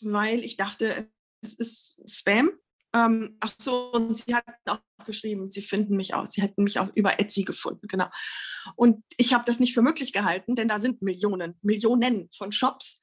[0.00, 2.50] weil ich dachte, es ist Spam
[2.94, 6.78] ähm, ach so, und sie hat auch geschrieben, sie finden mich auch, sie hätten mich
[6.78, 8.08] auch über Etsy gefunden, genau.
[8.76, 13.00] Und ich habe das nicht für möglich gehalten, denn da sind Millionen, Millionen von Shops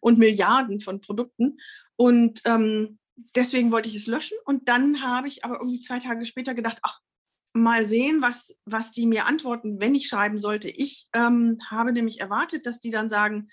[0.00, 1.58] und Milliarden von Produkten.
[1.96, 2.98] Und ähm,
[3.34, 4.38] deswegen wollte ich es löschen.
[4.44, 7.00] Und dann habe ich aber irgendwie zwei Tage später gedacht, ach,
[7.52, 10.68] mal sehen, was, was die mir antworten, wenn ich schreiben sollte.
[10.68, 13.48] Ich ähm, habe nämlich erwartet, dass die dann sagen,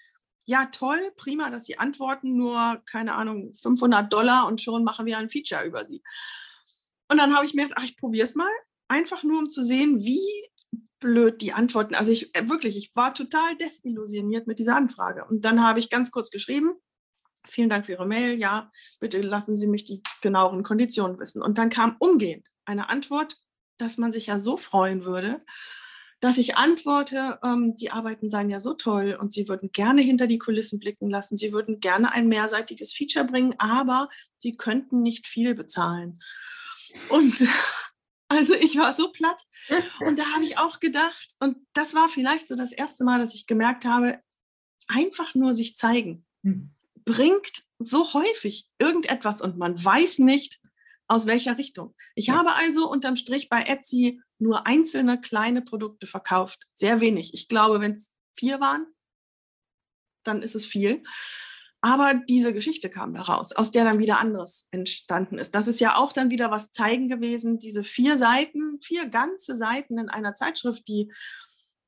[0.48, 5.18] ja, toll, prima, dass Sie antworten, nur, keine Ahnung, 500 Dollar und schon machen wir
[5.18, 6.02] ein Feature über Sie.
[7.10, 8.50] Und dann habe ich mir gedacht, ach, ich probiere es mal,
[8.88, 10.48] einfach nur um zu sehen, wie
[11.00, 11.96] blöd die Antworten.
[11.96, 15.26] Also ich äh, wirklich, ich war total desillusioniert mit dieser Anfrage.
[15.26, 16.72] Und dann habe ich ganz kurz geschrieben,
[17.46, 21.42] vielen Dank für Ihre Mail, ja, bitte lassen Sie mich die genaueren Konditionen wissen.
[21.42, 23.36] Und dann kam umgehend eine Antwort,
[23.78, 25.44] dass man sich ja so freuen würde
[26.20, 30.28] dass ich antworte, ähm, die Arbeiten seien ja so toll und sie würden gerne hinter
[30.28, 35.28] die Kulissen blicken lassen, sie würden gerne ein mehrseitiges Feature bringen, aber sie könnten nicht
[35.28, 36.20] viel bezahlen.
[37.10, 37.46] Und
[38.30, 39.42] also ich war so platt
[40.06, 43.36] und da habe ich auch gedacht, und das war vielleicht so das erste Mal, dass
[43.36, 44.20] ich gemerkt habe,
[44.88, 46.72] einfach nur sich zeigen mhm.
[47.06, 50.60] bringt so häufig irgendetwas und man weiß nicht,
[51.08, 51.96] aus welcher Richtung.
[52.16, 52.36] Ich ja.
[52.36, 56.68] habe also unterm Strich bei Etsy nur einzelne kleine Produkte verkauft.
[56.72, 57.34] Sehr wenig.
[57.34, 58.86] Ich glaube, wenn es vier waren,
[60.24, 61.04] dann ist es viel.
[61.82, 65.54] Aber diese Geschichte kam daraus, aus der dann wieder anderes entstanden ist.
[65.54, 69.98] Das ist ja auch dann wieder was zeigen gewesen, diese vier Seiten, vier ganze Seiten
[70.00, 71.12] in einer Zeitschrift, die,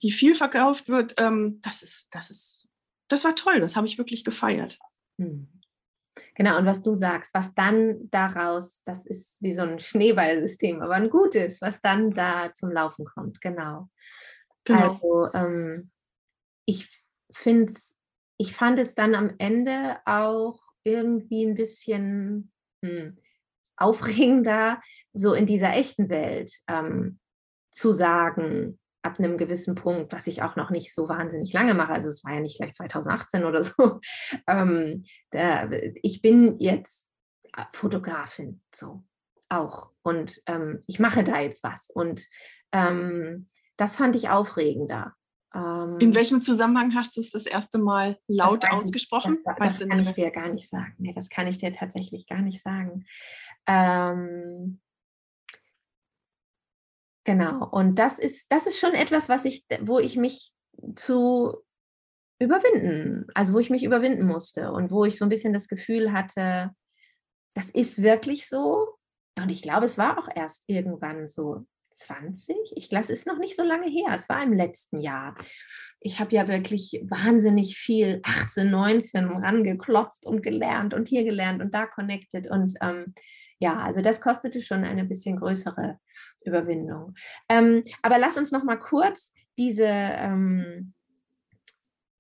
[0.02, 1.16] die viel verkauft wird.
[1.20, 2.68] Ähm, das ist, das ist,
[3.08, 4.78] das war toll, das habe ich wirklich gefeiert.
[5.18, 5.59] Hm.
[6.36, 10.96] Genau, und was du sagst, was dann daraus, das ist wie so ein Schneeballsystem, aber
[10.96, 13.90] ein gutes, was dann da zum Laufen kommt, genau.
[14.64, 14.94] genau.
[14.94, 15.92] Also ähm,
[16.66, 16.88] ich
[17.32, 17.74] finde
[18.38, 22.52] ich fand es dann am Ende auch irgendwie ein bisschen
[22.84, 23.18] hm,
[23.76, 24.82] aufregender,
[25.14, 27.20] so in dieser echten Welt ähm,
[27.72, 31.94] zu sagen, ab einem gewissen Punkt, was ich auch noch nicht so wahnsinnig lange mache,
[31.94, 34.00] also es war ja nicht gleich 2018 oder so,
[34.48, 35.70] ähm, da,
[36.02, 37.10] ich bin jetzt
[37.56, 39.04] äh, Fotografin, so
[39.50, 39.90] auch.
[40.04, 41.90] Und ähm, ich mache da jetzt was.
[41.90, 42.26] Und
[42.72, 45.14] ähm, das fand ich aufregender.
[45.54, 49.34] Ähm, In welchem Zusammenhang hast du es das erste Mal laut ausgesprochen?
[49.34, 50.94] Nicht, das, das kann ich dir gar nicht sagen.
[51.00, 53.06] Nee, das kann ich dir tatsächlich gar nicht sagen.
[53.66, 54.80] Ähm,
[57.30, 57.64] Genau.
[57.70, 60.52] Und das ist, das ist schon etwas, was ich, wo ich mich
[60.96, 61.58] zu
[62.40, 66.12] überwinden, also wo ich mich überwinden musste und wo ich so ein bisschen das Gefühl
[66.12, 66.72] hatte,
[67.54, 68.96] das ist wirklich so.
[69.38, 72.56] Und ich glaube, es war auch erst irgendwann so 20.
[72.76, 74.10] Ich glaube, es ist noch nicht so lange her.
[74.16, 75.36] Es war im letzten Jahr.
[76.00, 81.76] Ich habe ja wirklich wahnsinnig viel 18, 19 rangeklotzt und gelernt und hier gelernt und
[81.76, 82.50] da connected.
[82.50, 83.14] Und ähm,
[83.60, 86.00] ja, also das kostete schon eine bisschen größere
[86.44, 87.16] Überwindung.
[87.50, 90.94] Ähm, aber lass uns noch mal kurz diese, ähm,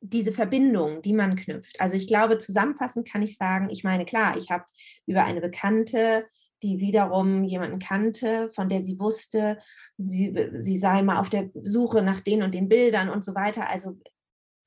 [0.01, 1.79] diese Verbindung, die man knüpft.
[1.79, 4.65] Also ich glaube, zusammenfassend kann ich sagen, ich meine, klar, ich habe
[5.05, 6.25] über eine Bekannte
[6.61, 9.59] die wiederum jemanden kannte, von der sie wusste,
[9.97, 13.69] sie, sie sei mal auf der Suche nach den und den Bildern und so weiter.
[13.69, 13.97] Also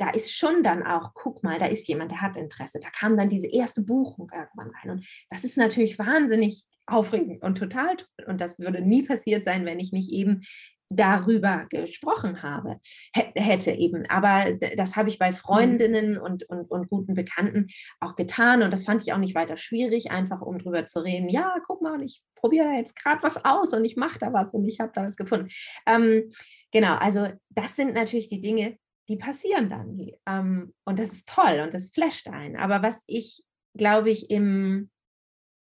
[0.03, 2.81] da ist schon dann auch, guck mal, da ist jemand, der hat Interesse.
[2.81, 4.91] Da kam dann diese erste Buchung irgendwann rein.
[4.91, 8.27] Und das ist natürlich wahnsinnig aufregend und total toll.
[8.27, 10.43] Und das würde nie passiert sein, wenn ich nicht eben
[10.91, 12.81] darüber gesprochen habe,
[13.15, 14.05] hätte eben.
[14.11, 15.37] Aber das habe ich bei mhm.
[15.37, 17.69] Freundinnen und, und, und guten Bekannten
[18.01, 21.29] auch getan und das fand ich auch nicht weiter schwierig, einfach um drüber zu reden.
[21.29, 24.53] Ja, guck mal, ich probiere da jetzt gerade was aus und ich mache da was
[24.53, 25.49] und ich habe da was gefunden.
[25.87, 26.33] Ähm,
[26.73, 28.77] genau, also das sind natürlich die Dinge,
[29.09, 29.99] die passieren dann.
[30.27, 32.57] Ähm, und das ist toll und das flasht ein.
[32.57, 33.43] Aber was ich,
[33.77, 34.91] glaube ich, im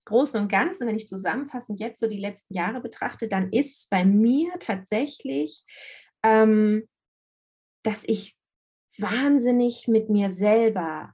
[0.06, 3.88] Großen und Ganzen, wenn ich zusammenfassend jetzt so die letzten Jahre betrachte, dann ist es
[3.88, 5.64] bei mir tatsächlich,
[6.24, 6.88] ähm,
[7.84, 8.36] dass ich
[8.98, 11.14] wahnsinnig mit mir selber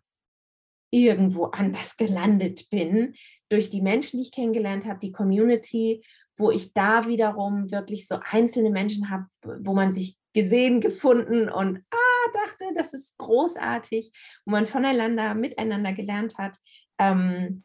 [0.92, 3.16] irgendwo anders gelandet bin,
[3.50, 6.04] durch die Menschen, die ich kennengelernt habe, die Community,
[6.38, 11.84] wo ich da wiederum wirklich so einzelne Menschen habe, wo man sich gesehen, gefunden und
[11.92, 14.12] ah, dachte, das ist großartig,
[14.46, 16.58] wo man voneinander, miteinander gelernt hat.
[17.00, 17.64] Ähm,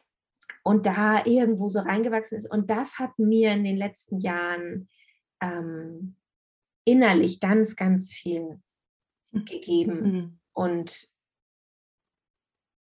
[0.63, 2.49] und da irgendwo so reingewachsen ist.
[2.49, 4.87] Und das hat mir in den letzten Jahren
[5.41, 6.15] ähm,
[6.85, 8.61] innerlich ganz, ganz viel
[9.31, 10.01] gegeben.
[10.01, 10.39] Mhm.
[10.53, 11.09] Und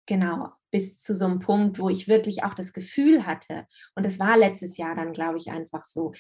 [0.07, 4.19] genau, bis zu so einem Punkt, wo ich wirklich auch das Gefühl hatte, und das
[4.19, 6.13] war letztes Jahr dann, glaube ich, einfach so,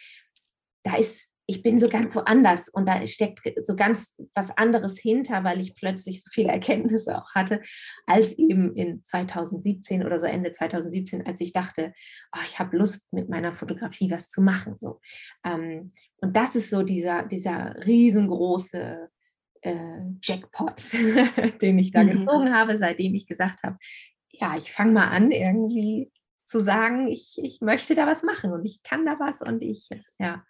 [0.85, 5.45] da ist ich bin so ganz woanders und da steckt so ganz was anderes hinter,
[5.45, 7.61] weil ich plötzlich so viele Erkenntnisse auch hatte,
[8.07, 11.93] als eben in 2017 oder so Ende 2017, als ich dachte,
[12.35, 14.79] oh, ich habe Lust mit meiner Fotografie was zu machen.
[14.79, 15.01] So.
[15.45, 15.91] Ähm,
[16.23, 19.11] und das ist so dieser, dieser riesengroße
[19.61, 20.83] äh, Jackpot,
[21.61, 22.21] den ich da mhm.
[22.21, 23.77] gezogen habe, seitdem ich gesagt habe,
[24.31, 26.11] ja, ich fange mal an, irgendwie
[26.47, 29.91] zu sagen, ich, ich möchte da was machen und ich kann da was und ich,
[30.19, 30.43] ja.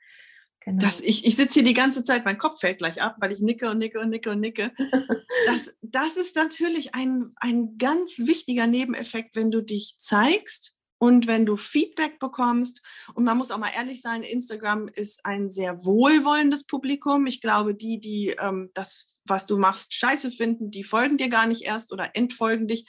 [0.64, 0.80] Genau.
[0.80, 3.40] Das, ich ich sitze hier die ganze Zeit, mein Kopf fällt gleich ab, weil ich
[3.40, 4.72] nicke und nicke und nicke und nicke.
[5.46, 11.46] Das, das ist natürlich ein, ein ganz wichtiger Nebeneffekt, wenn du dich zeigst und wenn
[11.46, 12.80] du Feedback bekommst.
[13.14, 17.26] Und man muss auch mal ehrlich sein, Instagram ist ein sehr wohlwollendes Publikum.
[17.26, 21.48] Ich glaube, die, die ähm, das, was du machst, scheiße finden, die folgen dir gar
[21.48, 22.86] nicht erst oder entfolgen dich.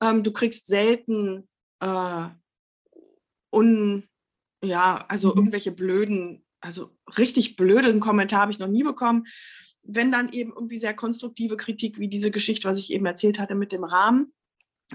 [0.00, 1.46] Ähm, du kriegst selten
[1.80, 2.28] äh,
[3.54, 4.08] un,
[4.64, 5.38] ja, also mhm.
[5.38, 9.26] irgendwelche blöden also richtig blöden Kommentar habe ich noch nie bekommen.
[9.84, 13.54] Wenn dann eben irgendwie sehr konstruktive Kritik wie diese Geschichte, was ich eben erzählt hatte
[13.54, 14.32] mit dem Rahmen.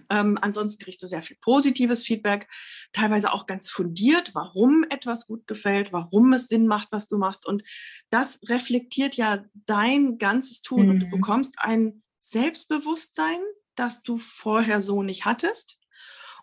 [0.09, 2.47] Ähm, ansonsten kriegst du sehr viel positives Feedback,
[2.93, 7.47] teilweise auch ganz fundiert, warum etwas gut gefällt, warum es Sinn macht, was du machst.
[7.47, 7.63] Und
[8.11, 10.89] das reflektiert ja dein ganzes Tun mhm.
[10.91, 11.11] und du mhm.
[11.11, 13.39] bekommst ein Selbstbewusstsein,
[13.75, 15.79] das du vorher so nicht hattest.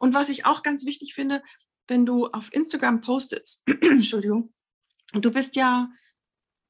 [0.00, 1.42] Und was ich auch ganz wichtig finde,
[1.88, 4.52] wenn du auf Instagram postest, Entschuldigung,
[5.12, 5.88] und du bist ja,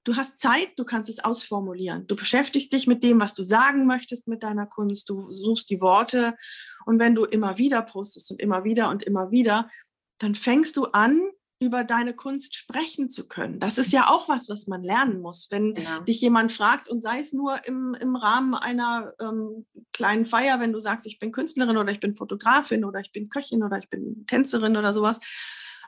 [0.05, 2.07] du hast Zeit, du kannst es ausformulieren.
[2.07, 5.09] Du beschäftigst dich mit dem, was du sagen möchtest mit deiner Kunst.
[5.09, 6.37] Du suchst die Worte.
[6.85, 9.71] Und wenn du immer wieder postest und immer wieder und immer wieder,
[10.19, 11.21] dann fängst du an,
[11.61, 13.59] über deine Kunst sprechen zu können.
[13.59, 15.49] Das ist ja auch was, was man lernen muss.
[15.51, 16.01] Wenn genau.
[16.01, 20.73] dich jemand fragt und sei es nur im, im Rahmen einer ähm, kleinen Feier, wenn
[20.73, 23.89] du sagst, ich bin Künstlerin oder ich bin Fotografin oder ich bin Köchin oder ich
[23.89, 25.21] bin Tänzerin oder sowas,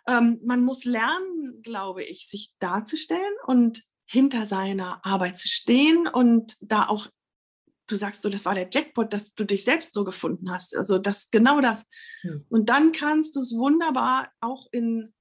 [0.09, 6.57] ähm, man muss lernen, glaube ich, sich darzustellen und hinter seiner Arbeit zu stehen und
[6.61, 7.09] da auch,
[7.88, 10.77] du sagst so, das war der Jackpot, dass du dich selbst so gefunden hast.
[10.77, 11.87] Also das genau das.
[12.23, 12.47] Hm.
[12.49, 15.12] Und dann kannst du es wunderbar auch in,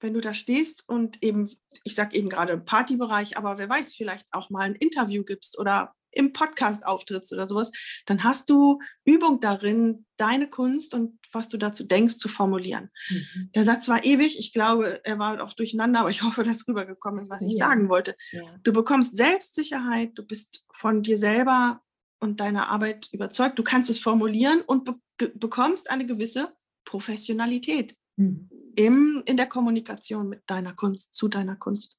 [0.00, 1.50] wenn du da stehst und eben,
[1.82, 5.94] ich sage eben gerade Partybereich, aber wer weiß, vielleicht auch mal ein Interview gibst oder
[6.18, 7.70] im Podcast auftrittst oder sowas,
[8.06, 12.90] dann hast du Übung darin, deine Kunst und was du dazu denkst, zu formulieren.
[13.08, 13.50] Mhm.
[13.54, 14.38] Der Satz war ewig.
[14.38, 17.68] Ich glaube, er war auch durcheinander, aber ich hoffe, dass rübergekommen ist, was ich ja.
[17.68, 18.16] sagen wollte.
[18.32, 18.42] Ja.
[18.62, 21.82] Du bekommst Selbstsicherheit, du bist von dir selber
[22.18, 23.58] und deiner Arbeit überzeugt.
[23.58, 24.94] Du kannst es formulieren und be
[25.34, 26.52] bekommst eine gewisse
[26.84, 28.48] Professionalität mhm.
[28.76, 31.97] im, in der Kommunikation mit deiner Kunst, zu deiner Kunst.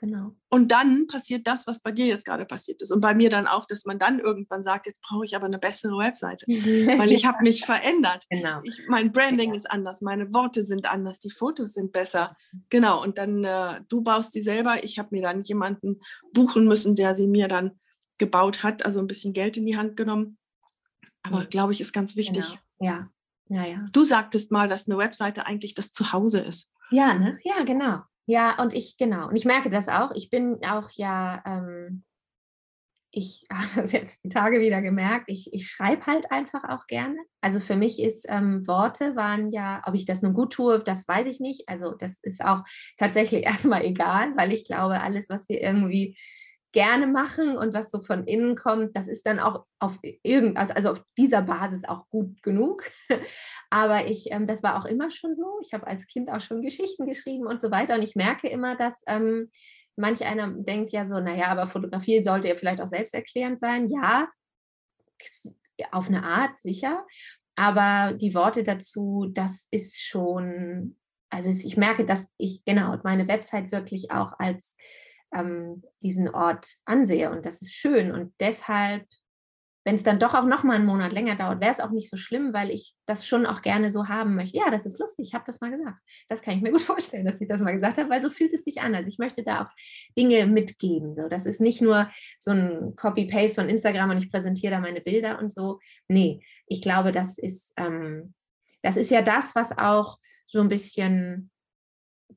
[0.00, 0.32] Genau.
[0.48, 2.90] Und dann passiert das, was bei dir jetzt gerade passiert ist.
[2.92, 5.58] Und bei mir dann auch, dass man dann irgendwann sagt, jetzt brauche ich aber eine
[5.58, 6.46] bessere Webseite,
[6.98, 8.24] weil ich habe mich verändert.
[8.30, 8.60] Genau.
[8.64, 9.56] Ich, mein Branding Ja.
[9.56, 12.36] ist anders, meine Worte sind anders, die Fotos sind besser.
[12.70, 13.02] Genau.
[13.02, 14.82] Und dann, äh, du baust die selber.
[14.84, 16.00] Ich habe mir dann jemanden
[16.32, 17.78] buchen müssen, der sie mir dann
[18.18, 20.38] gebaut hat, also ein bisschen Geld in die Hand genommen.
[21.22, 21.48] Aber Mhm.
[21.50, 22.44] glaube ich, ist ganz wichtig.
[22.44, 22.60] Genau.
[22.92, 23.08] Ja,
[23.48, 23.84] ja, ja.
[23.92, 26.72] Du sagtest mal, dass eine Webseite eigentlich das Zuhause ist.
[26.90, 27.38] Ja, ne?
[27.44, 28.00] Ja, genau.
[28.28, 29.26] Ja, und ich, genau.
[29.28, 30.10] Und ich merke das auch.
[30.14, 32.04] Ich bin auch ja, ähm,
[33.10, 37.16] ich habe das jetzt die Tage wieder gemerkt, ich, ich schreibe halt einfach auch gerne.
[37.40, 41.08] Also für mich ist ähm, Worte waren ja, ob ich das nun gut tue, das
[41.08, 41.70] weiß ich nicht.
[41.70, 42.64] Also das ist auch
[42.98, 46.14] tatsächlich erstmal egal, weil ich glaube, alles, was wir irgendwie
[46.72, 50.74] gerne machen und was so von innen kommt, das ist dann auch auf irgend, also
[50.74, 52.84] also auf dieser Basis auch gut genug.
[53.70, 55.58] Aber ich, ähm, das war auch immer schon so.
[55.62, 57.94] Ich habe als Kind auch schon Geschichten geschrieben und so weiter.
[57.94, 59.50] Und ich merke immer, dass ähm,
[59.96, 63.88] manch einer denkt ja so, naja, aber Fotografie sollte ja vielleicht auch selbsterklärend sein.
[63.88, 64.28] Ja,
[65.90, 67.06] auf eine Art sicher.
[67.56, 70.96] Aber die Worte dazu, das ist schon,
[71.30, 74.76] also ich merke, dass ich genau meine Website wirklich auch als
[75.32, 79.06] ähm, diesen Ort ansehe und das ist schön und deshalb,
[79.84, 82.10] wenn es dann doch auch noch mal einen Monat länger dauert, wäre es auch nicht
[82.10, 84.58] so schlimm, weil ich das schon auch gerne so haben möchte.
[84.58, 85.96] Ja, das ist lustig, ich habe das mal gesagt.
[86.28, 88.52] Das kann ich mir gut vorstellen, dass ich das mal gesagt habe, weil so fühlt
[88.52, 88.94] es sich an.
[88.94, 89.70] Also ich möchte da auch
[90.16, 91.14] Dinge mitgeben.
[91.14, 95.00] So, das ist nicht nur so ein Copy-Paste von Instagram und ich präsentiere da meine
[95.00, 95.78] Bilder und so.
[96.06, 98.34] Nee, ich glaube, das ist, ähm,
[98.82, 101.50] das ist ja das, was auch so ein bisschen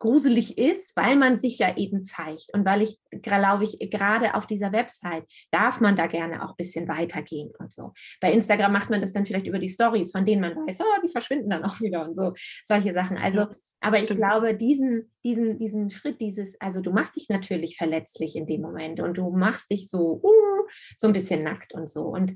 [0.02, 2.48] gruselig ist, weil man sich ja eben zeigt.
[2.54, 6.58] Und weil ich, glaube ich, gerade auf dieser Website darf man da gerne auch ein
[6.58, 7.94] bisschen weitergehen und so.
[8.20, 11.02] Bei Instagram macht man das dann vielleicht über die Stories, von denen man weiß, oh,
[11.06, 12.34] die verschwinden dann auch wieder und so,
[12.66, 13.18] solche Sachen.
[13.18, 13.46] Also,
[13.80, 14.22] aber ich stimmt.
[14.22, 19.00] glaube, diesen, diesen, diesen Schritt, dieses, also du machst dich natürlich verletzlich in dem Moment
[19.00, 22.06] und du machst dich so, uh, so ein bisschen nackt und so.
[22.06, 22.34] Und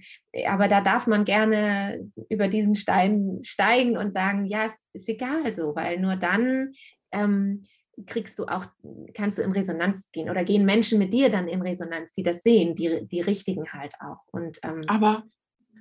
[0.47, 5.51] aber da darf man gerne über diesen Stein steigen und sagen, ja, es ist egal
[5.53, 6.73] so, weil nur dann
[7.15, 7.65] ähm,
[8.07, 8.65] kriegst du auch,
[9.13, 12.41] kannst du in Resonanz gehen oder gehen Menschen mit dir dann in Resonanz, die das
[12.43, 14.19] sehen, die, die richtigen halt auch.
[14.31, 15.23] Und ähm, Aber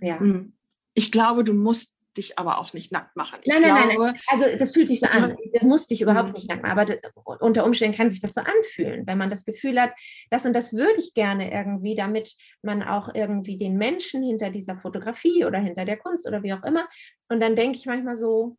[0.01, 0.21] ja.
[0.21, 0.53] hm,
[0.95, 3.41] ich glaube, du musst dich aber auch nicht nackt machen.
[3.43, 4.21] Ich Nein, nein, nein, glaube, nein.
[4.29, 5.23] Also das fühlt sich so an.
[5.53, 6.35] Das musste ich überhaupt Mhm.
[6.35, 6.79] nicht nackt machen.
[6.79, 7.01] Aber d-
[7.41, 9.91] unter Umständen kann sich das so anfühlen, wenn man das Gefühl hat,
[10.31, 14.77] das und das würde ich gerne irgendwie, damit man auch irgendwie den Menschen hinter dieser
[14.77, 16.87] Fotografie oder hinter der Kunst oder wie auch immer.
[17.29, 18.57] Und dann denke ich manchmal so,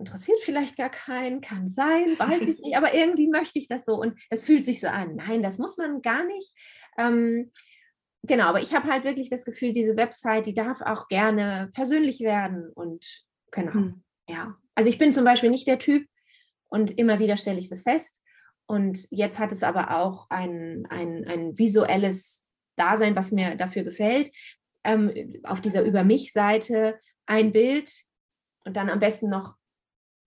[0.00, 3.94] interessiert vielleicht gar keinen, kann sein, weiß ich nicht, aber irgendwie möchte ich das so
[4.00, 5.16] und es fühlt sich so an.
[5.16, 6.52] Nein, das muss man gar nicht.
[6.98, 7.52] Ähm,
[8.22, 12.20] genau, aber ich habe halt wirklich das Gefühl, diese Website, die darf auch gerne persönlich
[12.20, 13.06] werden und
[13.52, 13.72] genau.
[13.72, 16.08] hm, Ja, also ich bin zum Beispiel nicht der Typ
[16.68, 18.22] und immer wieder stelle ich das fest.
[18.66, 22.46] Und jetzt hat es aber auch ein, ein, ein visuelles
[22.76, 24.30] Dasein, was mir dafür gefällt.
[24.84, 27.92] Ähm, auf dieser Über mich-Seite ein Bild
[28.64, 29.56] und dann am besten noch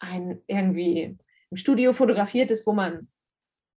[0.03, 1.17] ein irgendwie
[1.49, 3.07] im Studio fotografiertes, wo man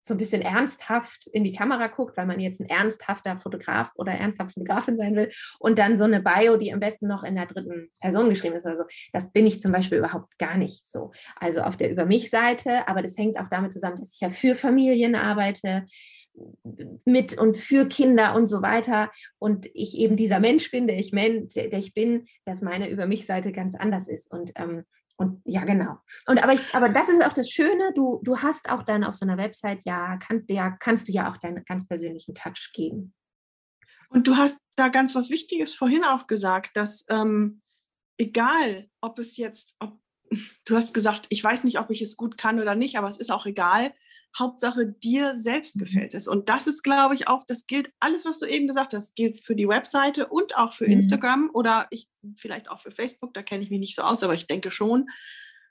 [0.07, 4.13] so ein bisschen ernsthaft in die Kamera guckt, weil man jetzt ein ernsthafter Fotograf oder
[4.13, 5.31] ernsthafte Fotografin sein will.
[5.59, 8.67] Und dann so eine Bio, die am besten noch in der dritten Person geschrieben ist
[8.67, 8.85] oder so.
[9.15, 11.13] Das bin ich zum Beispiel überhaupt gar nicht so.
[11.41, 14.55] Also auf der Über mich-Seite, aber das hängt auch damit zusammen, dass ich ja für
[14.55, 15.87] Familien arbeite,
[17.05, 19.11] mit und für Kinder und so weiter.
[19.39, 23.07] Und ich eben dieser Mensch bin, der ich, men, der, ich bin, dass meine Über
[23.07, 24.31] mich-Seite ganz anders ist.
[24.31, 24.85] Und ähm,
[25.17, 25.99] und ja, genau.
[26.27, 29.15] Und aber, ich, aber das ist auch das Schöne, du, du hast auch dann auf
[29.15, 33.15] so einer Website, ja, kann, ja, kannst du ja auch deinen ganz persönlichen Touch geben.
[34.09, 37.63] Und du hast da ganz was Wichtiges vorhin auch gesagt, dass ähm,
[38.19, 40.01] egal, ob es jetzt, ob,
[40.65, 43.19] du hast gesagt, ich weiß nicht, ob ich es gut kann oder nicht, aber es
[43.19, 43.93] ist auch egal.
[44.39, 45.81] Hauptsache dir selbst Mhm.
[45.81, 46.27] gefällt es.
[46.29, 49.45] Und das ist, glaube ich, auch, das gilt, alles, was du eben gesagt hast, gilt
[49.45, 50.93] für die Webseite und auch für Mhm.
[50.93, 54.35] Instagram oder ich vielleicht auch für Facebook, da kenne ich mich nicht so aus, aber
[54.35, 55.09] ich denke schon.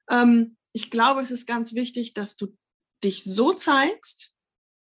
[0.10, 2.56] Ähm, ich glaube, es ist ganz wichtig, dass du
[3.04, 4.32] dich so zeigst,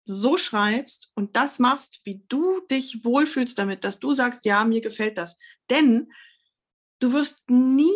[0.05, 4.81] so schreibst und das machst, wie du dich wohlfühlst damit, dass du sagst, ja, mir
[4.81, 5.37] gefällt das.
[5.71, 6.11] Denn
[6.99, 7.93] du wirst nie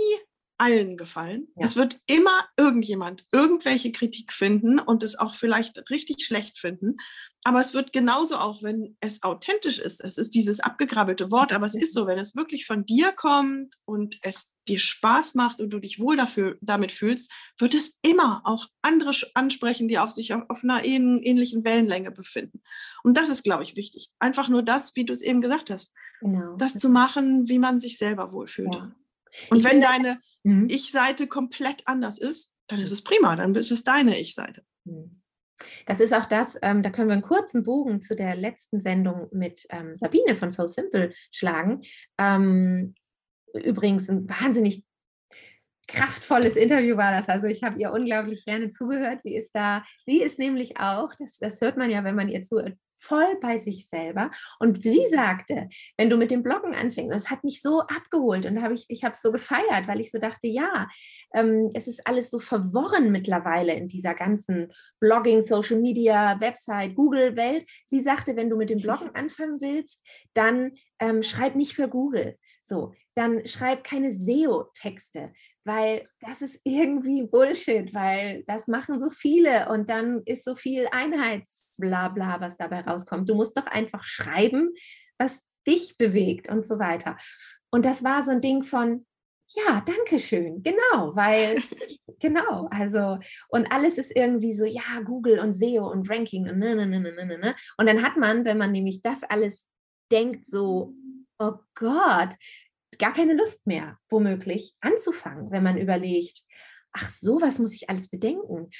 [0.64, 1.48] allen gefallen.
[1.56, 1.66] Ja.
[1.66, 6.96] Es wird immer irgendjemand irgendwelche Kritik finden und es auch vielleicht richtig schlecht finden.
[7.46, 10.00] Aber es wird genauso auch, wenn es authentisch ist.
[10.00, 13.74] Es ist dieses abgegrabbelte Wort, aber es ist so, wenn es wirklich von dir kommt
[13.84, 18.40] und es dir Spaß macht und du dich wohl dafür, damit fühlst, wird es immer
[18.44, 22.62] auch andere ansprechen, die auf sich auf, auf einer ähn- ähnlichen Wellenlänge befinden.
[23.02, 24.08] Und das ist, glaube ich, wichtig.
[24.18, 26.56] Einfach nur das, wie du es eben gesagt hast, Genau.
[26.56, 28.74] das zu machen, wie man sich selber wohlfühlt.
[28.74, 28.90] ja.
[29.50, 30.68] Und Ich wenn deine Mhm.
[30.70, 34.62] Ich-Seite komplett anders ist, dann ist es prima, dann ist es deine Ich-Seite.
[34.84, 35.22] Mhm.
[35.86, 39.28] Das ist auch das, ähm, da können wir einen kurzen Bogen zu der letzten Sendung
[39.32, 41.82] mit ähm, Sabine von So Simple schlagen.
[42.18, 42.94] Ähm,
[43.54, 44.84] übrigens ein wahnsinnig
[45.86, 47.28] kraftvolles Interview war das.
[47.28, 49.20] Also ich habe ihr unglaublich gerne zugehört.
[49.22, 52.42] Sie ist da, sie ist nämlich auch, das, das hört man ja, wenn man ihr
[52.42, 54.30] zuhört, voll bei sich selber.
[54.58, 58.62] Und sie sagte, wenn du mit dem Bloggen anfängst, das hat mich so abgeholt und
[58.62, 60.88] habe ich, ich habe es so gefeiert, weil ich so dachte, ja,
[61.34, 67.66] ähm, es ist alles so verworren mittlerweile in dieser ganzen Blogging, Social Media, Website, Google-Welt.
[67.86, 70.00] Sie sagte, wenn du mit dem Bloggen anfangen willst,
[70.34, 72.36] dann ähm, schreib nicht für Google.
[72.66, 75.34] So, dann schreib keine SEO-Texte,
[75.64, 80.88] weil das ist irgendwie Bullshit, weil das machen so viele und dann ist so viel
[80.90, 83.28] Einheitsblabla, was dabei rauskommt.
[83.28, 84.70] Du musst doch einfach schreiben,
[85.18, 87.18] was dich bewegt und so weiter.
[87.70, 89.04] Und das war so ein Ding von,
[89.48, 91.56] ja, danke schön, genau, weil,
[92.18, 96.74] genau, also, und alles ist irgendwie so, ja, Google und SEO und Ranking und ne,
[96.74, 97.38] ne, ne, ne, ne, ne.
[97.38, 97.56] ne.
[97.76, 99.66] Und dann hat man, wenn man nämlich das alles
[100.10, 100.94] denkt, so,
[101.44, 102.34] oh Gott,
[102.98, 106.42] gar keine Lust mehr, womöglich anzufangen, wenn man überlegt,
[106.92, 108.70] ach so, was muss ich alles bedenken?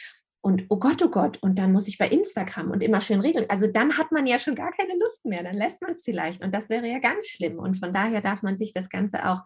[0.40, 3.46] Und oh Gott, oh Gott, und dann muss ich bei Instagram und immer schön regeln.
[3.48, 6.42] Also dann hat man ja schon gar keine Lust mehr, dann lässt man es vielleicht.
[6.42, 7.58] Und das wäre ja ganz schlimm.
[7.58, 9.42] Und von daher darf man sich das Ganze auch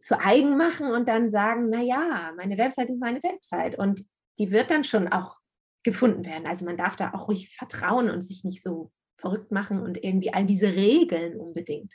[0.00, 3.78] zu eigen machen und dann sagen, naja, meine Website ist meine Website.
[3.78, 4.04] Und
[4.38, 5.38] die wird dann schon auch
[5.82, 6.46] gefunden werden.
[6.46, 8.92] Also man darf da auch ruhig vertrauen und sich nicht so
[9.22, 11.94] verrückt machen und irgendwie all diese Regeln unbedingt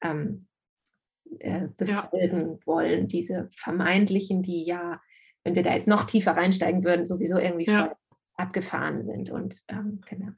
[0.00, 0.46] ähm,
[1.40, 2.58] äh, befolgen ja.
[2.66, 3.08] wollen.
[3.08, 5.00] Diese vermeintlichen, die ja,
[5.42, 7.86] wenn wir da jetzt noch tiefer reinsteigen würden, sowieso irgendwie ja.
[7.86, 7.96] voll
[8.36, 9.30] abgefahren sind.
[9.30, 10.30] Und ähm, genau.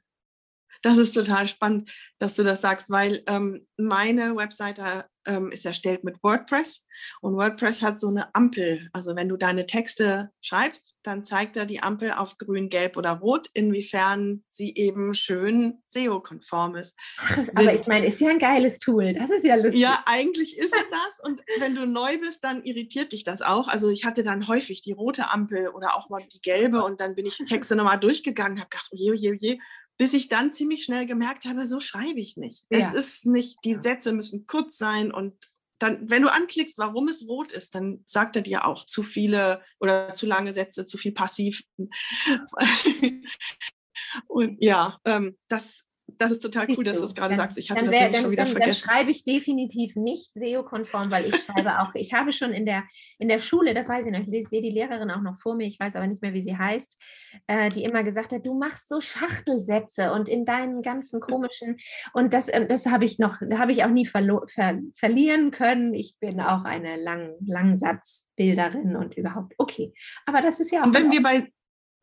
[0.81, 6.03] Das ist total spannend, dass du das sagst, weil ähm, meine Webseite ähm, ist erstellt
[6.03, 6.85] mit WordPress
[7.21, 8.89] und WordPress hat so eine Ampel.
[8.93, 13.11] Also wenn du deine Texte schreibst, dann zeigt er die Ampel auf grün, gelb oder
[13.11, 16.97] rot, inwiefern sie eben schön SEO-konform ist.
[17.55, 19.13] Aber ich meine, ist ja ein geiles Tool.
[19.13, 19.81] Das ist ja lustig.
[19.81, 21.19] Ja, eigentlich ist es das.
[21.21, 23.67] Und wenn du neu bist, dann irritiert dich das auch.
[23.67, 27.15] Also ich hatte dann häufig die rote Ampel oder auch mal die gelbe und dann
[27.15, 29.59] bin ich die Texte nochmal durchgegangen, habe gedacht, oje, oje, oje,
[29.97, 32.65] bis ich dann ziemlich schnell gemerkt habe, so schreibe ich nicht.
[32.69, 32.79] Ja.
[32.79, 35.33] Es ist nicht, die Sätze müssen kurz sein und
[35.79, 39.61] dann, wenn du anklickst, warum es rot ist, dann sagt er dir auch zu viele
[39.79, 41.63] oder zu lange Sätze, zu viel passiv.
[44.27, 47.57] und ja, ähm, das das ist total cool, dass du es gerade sagst.
[47.57, 48.87] Ich hatte das nämlich schon wieder dann, vergessen.
[48.87, 52.83] Dann schreibe ich definitiv nicht SEO-konform, weil ich schreibe auch, ich habe schon in der,
[53.19, 55.67] in der Schule, das weiß ich noch, ich sehe die Lehrerin auch noch vor mir,
[55.67, 56.97] ich weiß aber nicht mehr, wie sie heißt,
[57.47, 61.77] äh, die immer gesagt hat, du machst so Schachtelsätze und in deinen ganzen komischen,
[62.13, 64.17] und das, äh, das habe ich noch, habe ich auch nie ver
[64.95, 65.93] verlieren können.
[65.93, 69.93] Ich bin auch eine Lang Langsatzbilderin und überhaupt, okay.
[70.25, 70.87] Aber das ist ja auch.
[70.87, 71.51] Und wenn wir bei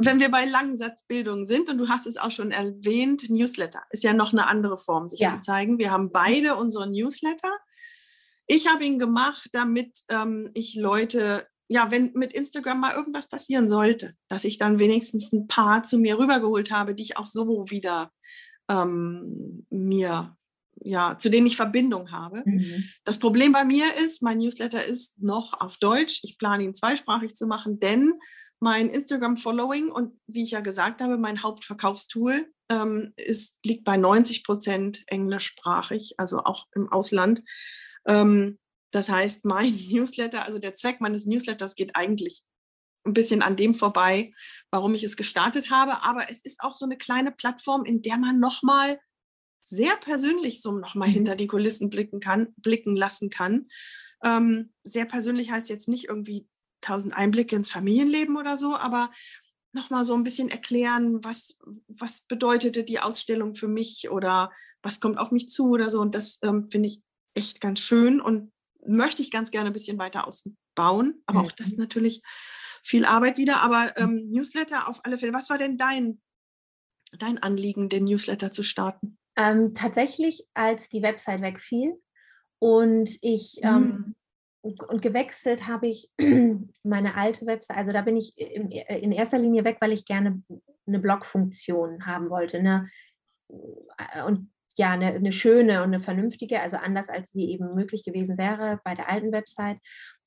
[0.05, 4.13] wenn wir bei Langsatzbildung sind, und du hast es auch schon erwähnt, Newsletter ist ja
[4.13, 5.31] noch eine andere Form, sich ja.
[5.31, 5.79] zu zeigen.
[5.79, 7.53] Wir haben beide unsere Newsletter.
[8.47, 13.69] Ich habe ihn gemacht, damit ähm, ich Leute, ja, wenn mit Instagram mal irgendwas passieren
[13.69, 17.71] sollte, dass ich dann wenigstens ein paar zu mir rübergeholt habe, die ich auch so
[17.71, 18.11] wieder
[18.69, 20.37] ähm, mir
[20.81, 22.43] ja, zu denen ich Verbindung habe.
[22.45, 22.85] Mhm.
[23.05, 26.21] Das Problem bei mir ist, mein Newsletter ist noch auf Deutsch.
[26.23, 28.13] Ich plane ihn zweisprachig zu machen, denn
[28.65, 34.43] mein Instagram-Following und wie ich ja gesagt habe, mein Hauptverkaufstool ähm, ist, liegt bei 90
[34.43, 37.43] Prozent englischsprachig, also auch im Ausland.
[38.07, 38.59] Ähm,
[38.91, 42.43] das heißt, mein Newsletter, also der Zweck meines Newsletters geht eigentlich
[43.07, 44.33] ein bisschen an dem vorbei,
[44.71, 46.03] warum ich es gestartet habe.
[46.03, 48.99] Aber es ist auch so eine kleine Plattform, in der man nochmal
[49.63, 51.15] sehr persönlich so nochmal mhm.
[51.15, 53.69] hinter die Kulissen blicken kann, blicken lassen kann.
[54.25, 56.49] Ähm, sehr persönlich heißt jetzt nicht irgendwie
[56.85, 59.11] tausend Einblicke ins Familienleben oder so, aber
[59.73, 61.57] nochmal so ein bisschen erklären, was,
[61.89, 66.01] was bedeutete die Ausstellung für mich oder was kommt auf mich zu oder so.
[66.01, 67.01] Und das ähm, finde ich
[67.35, 68.53] echt ganz schön und
[68.87, 71.23] möchte ich ganz gerne ein bisschen weiter ausbauen.
[71.27, 71.47] Aber mhm.
[71.47, 71.81] auch das mhm.
[71.81, 72.23] natürlich
[72.83, 73.63] viel Arbeit wieder.
[73.63, 75.33] Aber ähm, Newsletter auf alle Fälle.
[75.33, 76.21] Was war denn dein,
[77.19, 79.19] dein Anliegen, den Newsletter zu starten?
[79.37, 82.01] Ähm, tatsächlich, als die Website wegfiel
[82.61, 84.15] und ich mhm.
[84.65, 86.11] Und, gewechselt habe ich
[86.83, 87.77] meine alte Website.
[87.77, 90.43] Also da bin ich in, erster Linie weg, weil ich gerne
[90.87, 92.63] eine Blog-Funktion haben wollte.
[92.63, 92.89] Ne?
[94.27, 98.39] Und ja, eine, eine, schöne und eine vernünftige, also anders als sie eben möglich gewesen
[98.39, 99.79] wäre bei der alten Website.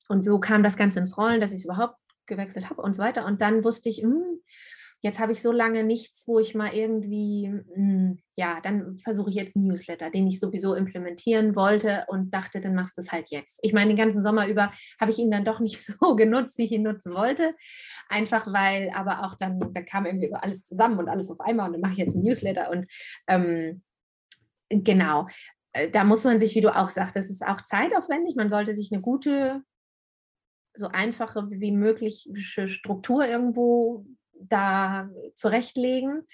[0.08, 3.02] Und so kam das Ganze ins Rollen, dass ich es überhaupt gewechselt habe und so
[3.02, 3.26] weiter.
[3.26, 4.40] Und dann wusste ich, mh, hm,
[5.00, 9.36] jetzt habe ich so lange nichts, wo ich mal irgendwie, hm, ja, dann versuche ich
[9.36, 13.30] jetzt einen Newsletter, den ich sowieso implementieren wollte und dachte, dann machst du es halt
[13.30, 13.60] jetzt.
[13.62, 14.70] Ich meine, den ganzen Sommer über
[15.00, 17.54] habe ich ihn dann doch nicht so genutzt, wie ich ihn nutzen wollte.
[18.08, 21.66] Einfach weil, aber auch dann, da kam irgendwie so alles zusammen und alles auf einmal
[21.66, 22.86] und dann mache ich jetzt einen Newsletter und
[23.28, 23.82] ähm,
[24.68, 25.26] genau.
[25.72, 28.34] Äh, da muss man sich, wie du auch sagst, das ist auch zeitaufwendig.
[28.34, 29.62] Man sollte sich eine gute,
[30.74, 34.06] so einfache wie möglich Struktur irgendwo
[34.40, 36.26] da zurechtlegen.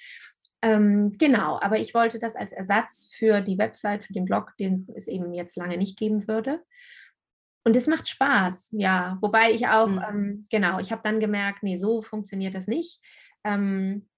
[0.63, 4.89] Ähm, genau, aber ich wollte das als Ersatz für die Website, für den Blog, den
[4.95, 6.63] es eben jetzt lange nicht geben würde.
[7.65, 9.19] Und es macht Spaß, ja.
[9.21, 10.05] Wobei ich auch, mhm.
[10.09, 13.01] ähm, genau, ich habe dann gemerkt, nee, so funktioniert das nicht.
[13.45, 14.09] Ähm,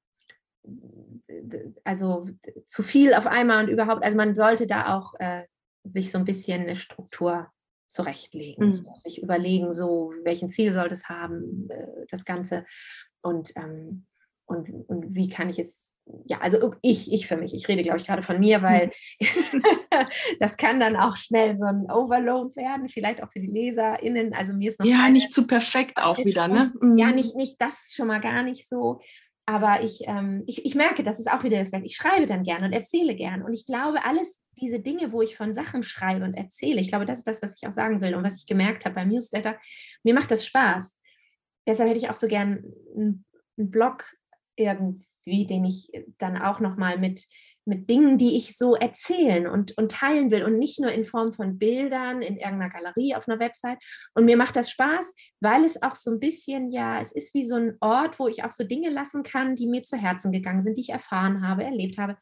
[1.84, 2.26] also
[2.64, 5.44] zu viel auf einmal und überhaupt, also man sollte da auch äh,
[5.84, 7.48] sich so ein bisschen eine Struktur
[7.88, 8.72] zurechtlegen, mhm.
[8.72, 12.64] so, sich überlegen, so welchen Ziel soll das haben, äh, das Ganze
[13.26, 14.06] und, ähm,
[14.46, 15.86] und, und wie kann ich es
[16.26, 18.92] ja, also ich, ich für mich, ich rede, glaube ich, gerade von mir, weil
[20.40, 24.32] das kann dann auch schnell so ein Overload werden, vielleicht auch für die LeserInnen.
[24.32, 24.86] Also mir ist noch.
[24.86, 26.72] Ja, nicht zu perfekt auch wieder, ne?
[26.80, 26.96] Mhm.
[26.96, 29.00] Ja, nicht, nicht das schon mal gar nicht so.
[29.46, 31.84] Aber ich, ähm, ich, ich merke, das ist auch wieder das Werk.
[31.84, 33.42] Ich schreibe dann gerne und erzähle gern.
[33.42, 37.06] Und ich glaube, alles diese Dinge, wo ich von Sachen schreibe und erzähle, ich glaube,
[37.06, 39.56] das ist das, was ich auch sagen will und was ich gemerkt habe beim Newsletter.
[40.02, 40.98] Mir macht das Spaß.
[41.66, 42.64] Deshalb hätte ich auch so gern
[42.96, 43.24] einen,
[43.58, 44.04] Blog
[44.54, 47.26] irgendwie, den ich dann auch nochmal mit
[47.66, 51.32] mit Dingen, die ich so erzählen und, und teilen will und nicht nur in Form
[51.32, 53.78] von Bildern in irgendeiner Galerie auf einer Website.
[54.14, 57.44] Und mir macht das Spaß, weil es auch so ein bisschen, ja, es ist wie
[57.44, 60.62] so ein Ort, wo ich auch so Dinge lassen kann, die mir zu Herzen gegangen
[60.62, 62.16] sind, die ich erfahren habe, erlebt habe.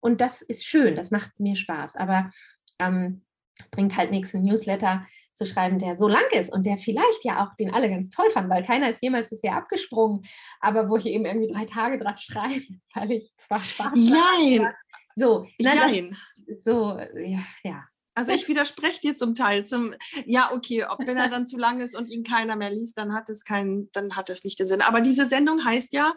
[0.00, 1.96] Und das ist schön, das macht mir Spaß.
[1.96, 2.30] Aber
[2.78, 3.24] ähm,
[3.58, 7.24] es bringt halt nichts, einen Newsletter zu schreiben, der so lang ist und der vielleicht
[7.24, 10.22] ja auch den alle ganz toll fanden, weil keiner ist jemals bisher abgesprungen,
[10.60, 12.62] aber wo ich eben irgendwie drei Tage dran schreibe,
[12.94, 14.68] weil ich zwar Spaß Nein.
[15.16, 16.16] So, Nein.
[16.58, 17.84] so, ja, ja.
[18.16, 19.64] Also ich widerspreche dir zum Teil.
[19.64, 22.96] Zum, ja, okay, ob wenn er dann zu lang ist und ihn keiner mehr liest,
[22.96, 24.82] dann hat es keinen, dann hat es nicht den Sinn.
[24.82, 26.14] Aber diese Sendung heißt ja,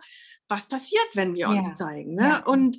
[0.47, 1.73] was passiert, wenn wir uns ja.
[1.75, 2.15] zeigen.
[2.15, 2.23] Ne?
[2.23, 2.45] Ja.
[2.45, 2.77] Und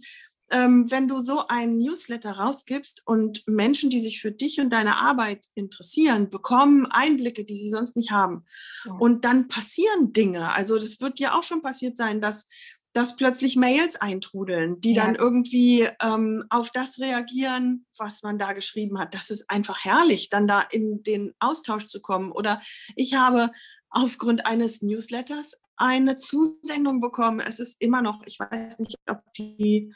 [0.50, 4.96] ähm, wenn du so einen Newsletter rausgibst und Menschen, die sich für dich und deine
[4.96, 8.44] Arbeit interessieren, bekommen Einblicke, die sie sonst nicht haben.
[8.84, 8.92] Ja.
[8.92, 10.52] Und dann passieren Dinge.
[10.52, 12.46] Also das wird dir auch schon passiert sein, dass
[12.94, 15.04] dass plötzlich Mails eintrudeln, die ja.
[15.04, 19.14] dann irgendwie ähm, auf das reagieren, was man da geschrieben hat.
[19.14, 22.32] Das ist einfach herrlich, dann da in den Austausch zu kommen.
[22.32, 22.60] Oder
[22.96, 23.52] ich habe
[23.90, 27.40] aufgrund eines Newsletters eine Zusendung bekommen.
[27.40, 29.94] Es ist immer noch, ich weiß nicht, ob die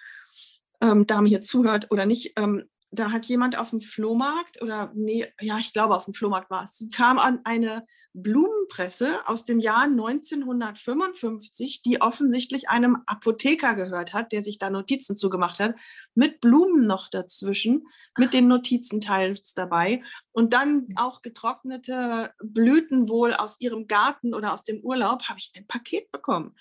[0.83, 2.65] ähm, Dame hier zuhört oder nicht, ähm,
[2.95, 6.63] da hat jemand auf dem Flohmarkt oder nee, ja, ich glaube auf dem Flohmarkt war
[6.63, 6.87] es.
[6.95, 14.45] Kam an eine Blumenpresse aus dem Jahr 1955, die offensichtlich einem Apotheker gehört hat, der
[14.45, 15.75] sich da Notizen zugemacht hat,
[16.15, 17.87] mit Blumen noch dazwischen,
[18.19, 20.03] mit den Notizen teils dabei
[20.33, 25.51] und dann auch getrocknete Blüten wohl aus ihrem Garten oder aus dem Urlaub habe ich
[25.57, 26.55] ein Paket bekommen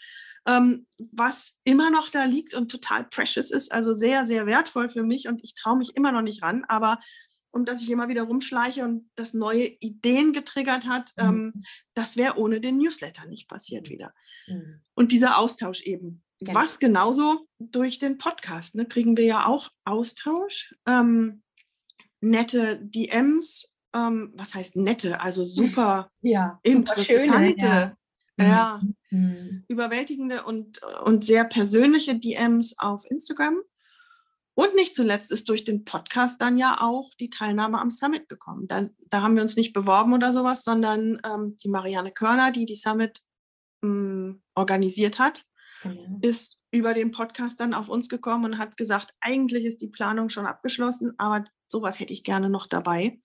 [0.48, 5.04] ähm, was immer noch da liegt und total precious ist, also sehr, sehr wertvoll für
[5.04, 7.00] mich und ich traue mich immer noch nicht ran, aber
[7.52, 11.24] um dass ich immer wieder rumschleiche und das neue Ideen getriggert hat, mhm.
[11.24, 14.14] ähm, das wäre ohne den Newsletter nicht passiert wieder.
[14.48, 14.82] Mhm.
[14.94, 16.24] Und dieser Austausch eben.
[16.40, 16.56] Genau.
[16.56, 21.44] Was genauso durch den Podcast, ne, kriegen wir ja auch Austausch, ähm,
[22.20, 27.98] nette DMs, ähm, was heißt nette, also super ja, interessante, super schöne, ja.
[28.50, 29.64] Ja, mhm.
[29.68, 33.62] überwältigende und, und sehr persönliche DMs auf Instagram.
[34.54, 38.68] Und nicht zuletzt ist durch den Podcast dann ja auch die Teilnahme am Summit gekommen.
[38.68, 42.66] Da, da haben wir uns nicht beworben oder sowas, sondern ähm, die Marianne Körner, die
[42.66, 43.22] die Summit
[43.82, 45.46] ähm, organisiert hat,
[45.84, 46.20] mhm.
[46.22, 50.30] ist über den Podcast dann auf uns gekommen und hat gesagt, eigentlich ist die Planung
[50.30, 53.20] schon abgeschlossen, aber sowas hätte ich gerne noch dabei.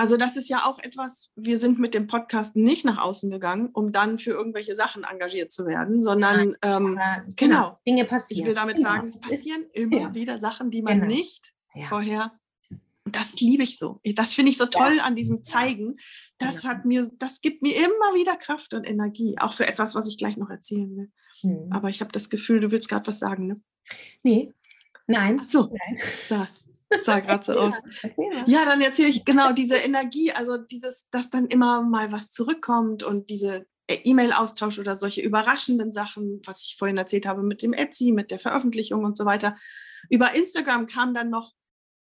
[0.00, 3.68] Also das ist ja auch etwas, wir sind mit dem Podcast nicht nach außen gegangen,
[3.74, 6.98] um dann für irgendwelche Sachen engagiert zu werden, sondern ähm,
[7.36, 8.40] genau, genau, Dinge passieren.
[8.40, 8.88] Ich will damit genau.
[8.88, 10.14] sagen, es passieren immer ja.
[10.14, 11.14] wieder Sachen, die man genau.
[11.14, 11.86] nicht ja.
[11.86, 12.32] vorher.
[13.04, 14.00] Und das liebe ich so.
[14.14, 15.96] Das finde ich so toll an diesem Zeigen.
[16.38, 20.08] Das hat mir, das gibt mir immer wieder Kraft und Energie, auch für etwas, was
[20.08, 21.12] ich gleich noch erzählen will.
[21.42, 21.68] Hm.
[21.72, 23.60] Aber ich habe das Gefühl, du willst gerade was sagen, ne?
[24.22, 24.54] Nee.
[25.06, 25.42] Nein.
[25.42, 25.64] Ach so.
[25.64, 25.98] Nein.
[26.30, 26.46] So
[27.00, 27.74] sah gerade so aus.
[28.46, 33.02] Ja, dann erzähle ich genau diese Energie, also dieses, dass dann immer mal was zurückkommt
[33.02, 37.72] und diese äh, E-Mail-Austausch oder solche überraschenden Sachen, was ich vorhin erzählt habe mit dem
[37.72, 39.56] Etsy, mit der Veröffentlichung und so weiter.
[40.08, 41.52] Über Instagram kam dann noch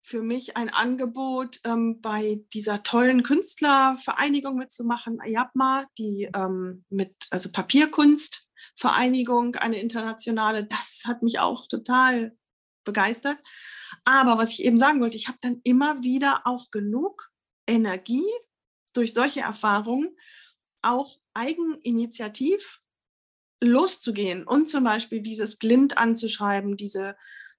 [0.02, 7.50] für mich ein Angebot, ähm, bei dieser tollen Künstlervereinigung mitzumachen, Ayapma, die ähm, mit also
[7.50, 8.44] Papierkunst
[8.76, 10.64] Vereinigung, eine internationale.
[10.64, 12.36] Das hat mich auch total
[12.84, 13.38] begeistert.
[14.04, 17.30] Aber was ich eben sagen wollte, ich habe dann immer wieder auch genug
[17.66, 18.26] Energie
[18.92, 20.16] durch solche Erfahrungen,
[20.82, 22.80] auch eigeninitiativ
[23.62, 27.16] loszugehen und zum Beispiel dieses Glint anzuschreiben, diese,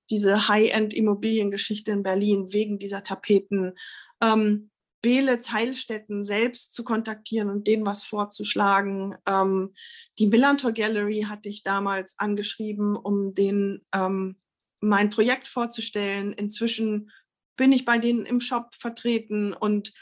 [0.10, 3.74] diese High-End-Immobiliengeschichte in Berlin wegen dieser Tapeten,
[4.22, 4.70] ähm,
[5.02, 9.16] Belitz Heilstätten selbst zu kontaktieren und denen was vorzuschlagen.
[9.28, 9.76] Ähm,
[10.18, 14.38] die Millantor Gallery hatte ich damals angeschrieben, um denen ähm,
[14.80, 16.34] mein Projekt vorzustellen.
[16.34, 17.12] Inzwischen
[17.58, 19.94] bin ich bei denen im Shop vertreten und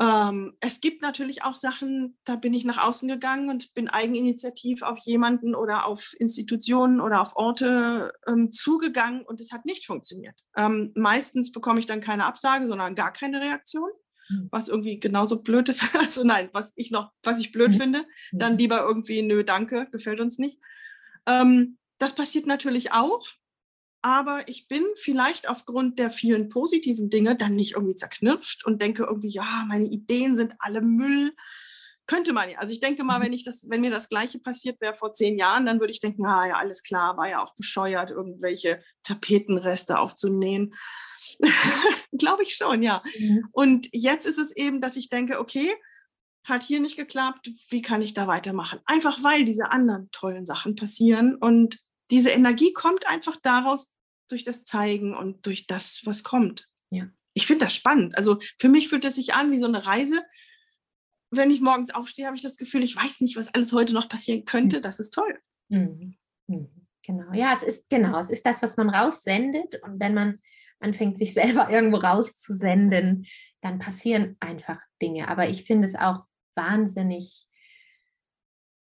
[0.00, 4.82] ähm, es gibt natürlich auch Sachen, da bin ich nach außen gegangen und bin eigeninitiativ
[4.82, 10.40] auf jemanden oder auf Institutionen oder auf Orte ähm, zugegangen und es hat nicht funktioniert.
[10.56, 13.90] Ähm, meistens bekomme ich dann keine Absage, sondern gar keine Reaktion,
[14.30, 14.48] mhm.
[14.50, 15.82] was irgendwie genauso blöd ist.
[15.98, 17.78] Also nein, was ich noch, was ich blöd mhm.
[17.80, 20.58] finde, dann lieber irgendwie, nö, danke, gefällt uns nicht.
[21.26, 23.28] Ähm, das passiert natürlich auch
[24.02, 29.04] aber ich bin vielleicht aufgrund der vielen positiven Dinge dann nicht irgendwie zerknirscht und denke
[29.04, 31.34] irgendwie, ja, meine Ideen sind alle Müll.
[32.06, 32.58] Könnte man ja.
[32.58, 33.24] Also ich denke mal, mhm.
[33.24, 36.00] wenn ich das, wenn mir das Gleiche passiert wäre vor zehn Jahren, dann würde ich
[36.00, 40.74] denken, ah ja, alles klar, war ja auch bescheuert, irgendwelche Tapetenreste aufzunähen.
[42.18, 43.04] Glaube ich schon, ja.
[43.16, 43.46] Mhm.
[43.52, 45.70] Und jetzt ist es eben, dass ich denke, okay,
[46.44, 48.80] hat hier nicht geklappt, wie kann ich da weitermachen?
[48.84, 51.78] Einfach weil diese anderen tollen Sachen passieren und
[52.10, 53.94] diese Energie kommt einfach daraus
[54.28, 56.68] durch das Zeigen und durch das, was kommt.
[56.90, 57.08] Ja.
[57.34, 58.16] Ich finde das spannend.
[58.16, 60.22] Also für mich fühlt es sich an wie so eine Reise.
[61.30, 64.08] Wenn ich morgens aufstehe, habe ich das Gefühl, ich weiß nicht, was alles heute noch
[64.08, 64.80] passieren könnte.
[64.80, 65.38] Das ist toll.
[65.68, 66.16] Mhm.
[66.46, 66.68] Mhm.
[67.04, 69.82] Genau, ja, es ist genau, es ist das, was man raussendet.
[69.82, 70.38] Und wenn man
[70.80, 73.26] anfängt, sich selber irgendwo rauszusenden,
[73.60, 75.28] dann passieren einfach Dinge.
[75.28, 76.24] Aber ich finde es auch
[76.54, 77.46] wahnsinnig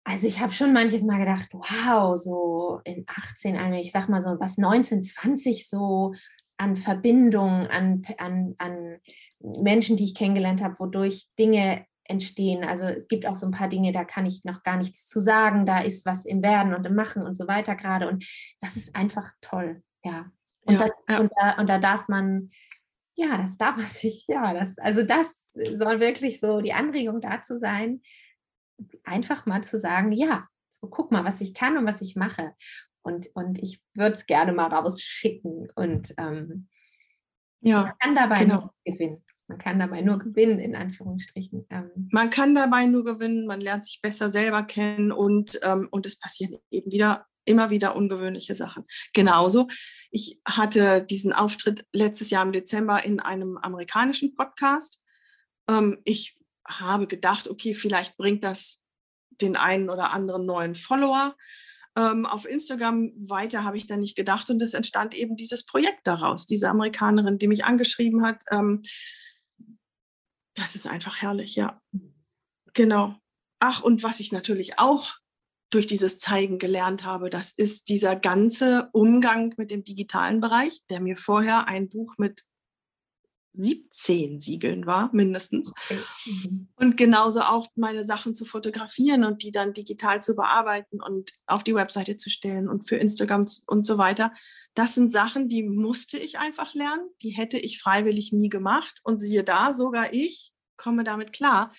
[0.05, 4.23] also ich habe schon manches Mal gedacht, wow, so in 18, also ich sag mal
[4.23, 6.15] so, was 19, 20 so
[6.57, 8.99] an Verbindungen, an, an, an
[9.39, 12.65] Menschen, die ich kennengelernt habe, wodurch Dinge entstehen.
[12.65, 15.21] Also es gibt auch so ein paar Dinge, da kann ich noch gar nichts zu
[15.21, 15.65] sagen.
[15.65, 18.09] Da ist was im Werden und im Machen und so weiter gerade.
[18.09, 18.27] Und
[18.61, 20.27] das ist einfach toll, ja.
[20.65, 21.21] Und, ja, das, ja.
[21.21, 22.51] Und, da, und da darf man,
[23.15, 27.57] ja, das darf man sich, ja, das, also das soll wirklich so die Anregung dazu
[27.57, 28.03] sein,
[29.05, 32.55] einfach mal zu sagen, ja, so guck mal, was ich kann und was ich mache.
[33.03, 35.69] Und, und ich würde es gerne mal rausschicken.
[35.75, 36.69] Und ähm,
[37.61, 38.61] ja, man kann dabei genau.
[38.61, 39.25] nur gewinnen.
[39.49, 41.67] Man kann dabei nur gewinnen, in Anführungsstrichen.
[41.71, 42.09] Ähm.
[42.13, 46.19] Man kann dabei nur gewinnen, man lernt sich besser selber kennen und, ähm, und es
[46.19, 48.85] passieren eben wieder immer wieder ungewöhnliche Sachen.
[49.13, 49.67] Genauso,
[50.11, 55.03] ich hatte diesen Auftritt letztes Jahr im Dezember in einem amerikanischen Podcast.
[55.69, 58.83] Ähm, ich habe gedacht, okay, vielleicht bringt das
[59.41, 61.35] den einen oder anderen neuen Follower.
[61.97, 66.07] Ähm, auf Instagram weiter habe ich dann nicht gedacht und es entstand eben dieses Projekt
[66.07, 68.43] daraus, diese Amerikanerin, die mich angeschrieben hat.
[68.51, 68.83] Ähm,
[70.55, 71.81] das ist einfach herrlich, ja.
[72.75, 73.17] Genau.
[73.61, 75.15] Ach, und was ich natürlich auch
[75.71, 81.01] durch dieses Zeigen gelernt habe, das ist dieser ganze Umgang mit dem digitalen Bereich, der
[81.01, 82.45] mir vorher ein Buch mit
[83.53, 85.73] 17 Siegeln war, mindestens.
[86.25, 86.69] Mhm.
[86.77, 91.65] Und genauso auch meine Sachen zu fotografieren und die dann digital zu bearbeiten und auf
[91.65, 94.33] die Webseite zu stellen und für Instagram und so weiter.
[94.75, 97.09] Das sind Sachen, die musste ich einfach lernen.
[97.23, 99.01] Die hätte ich freiwillig nie gemacht.
[99.05, 101.73] Und siehe da, sogar ich komme damit klar.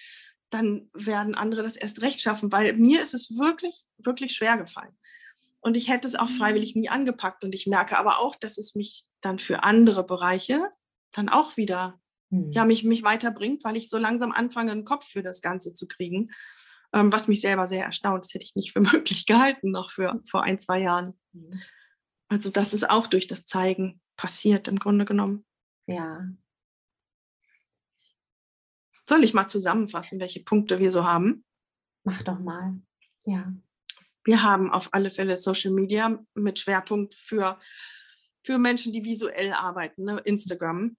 [0.49, 4.95] Dann werden andere das erst recht schaffen, weil mir ist es wirklich, wirklich schwer gefallen.
[5.61, 7.45] Und ich hätte es auch freiwillig nie angepackt.
[7.45, 10.69] Und ich merke aber auch, dass es mich dann für andere Bereiche
[11.11, 11.99] dann auch wieder
[12.31, 12.51] mhm.
[12.51, 15.87] ja, mich, mich weiterbringt, weil ich so langsam anfange, einen Kopf für das Ganze zu
[15.87, 16.31] kriegen,
[16.93, 18.25] ähm, was mich selber sehr erstaunt.
[18.25, 21.19] Das hätte ich nicht für möglich gehalten, noch für vor ein, zwei Jahren.
[21.33, 21.61] Mhm.
[22.27, 25.45] Also das ist auch durch das Zeigen passiert, im Grunde genommen.
[25.85, 26.27] Ja.
[29.07, 31.43] Soll ich mal zusammenfassen, welche Punkte wir so haben?
[32.03, 32.79] Mach doch mal.
[33.25, 33.53] Ja.
[34.23, 37.59] Wir haben auf alle Fälle Social Media mit Schwerpunkt für,
[38.45, 40.19] für Menschen, die visuell arbeiten, ne?
[40.23, 40.95] Instagram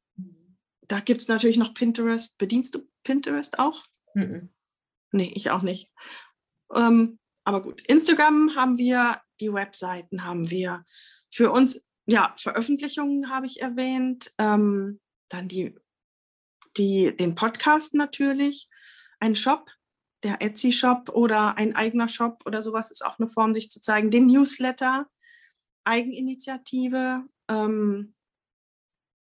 [0.92, 2.36] da gibt es natürlich noch Pinterest.
[2.36, 3.82] Bedienst du Pinterest auch?
[4.14, 4.50] Mhm.
[5.10, 5.90] Nee, ich auch nicht.
[6.74, 10.84] Ähm, aber gut, Instagram haben wir, die Webseiten haben wir.
[11.30, 14.34] Für uns, ja, Veröffentlichungen habe ich erwähnt.
[14.36, 15.74] Ähm, dann die,
[16.76, 18.68] die, den Podcast natürlich.
[19.18, 19.70] Ein Shop,
[20.22, 24.10] der Etsy-Shop oder ein eigener Shop oder sowas ist auch eine Form, sich zu zeigen.
[24.10, 25.08] Den Newsletter,
[25.84, 28.14] Eigeninitiative, ähm,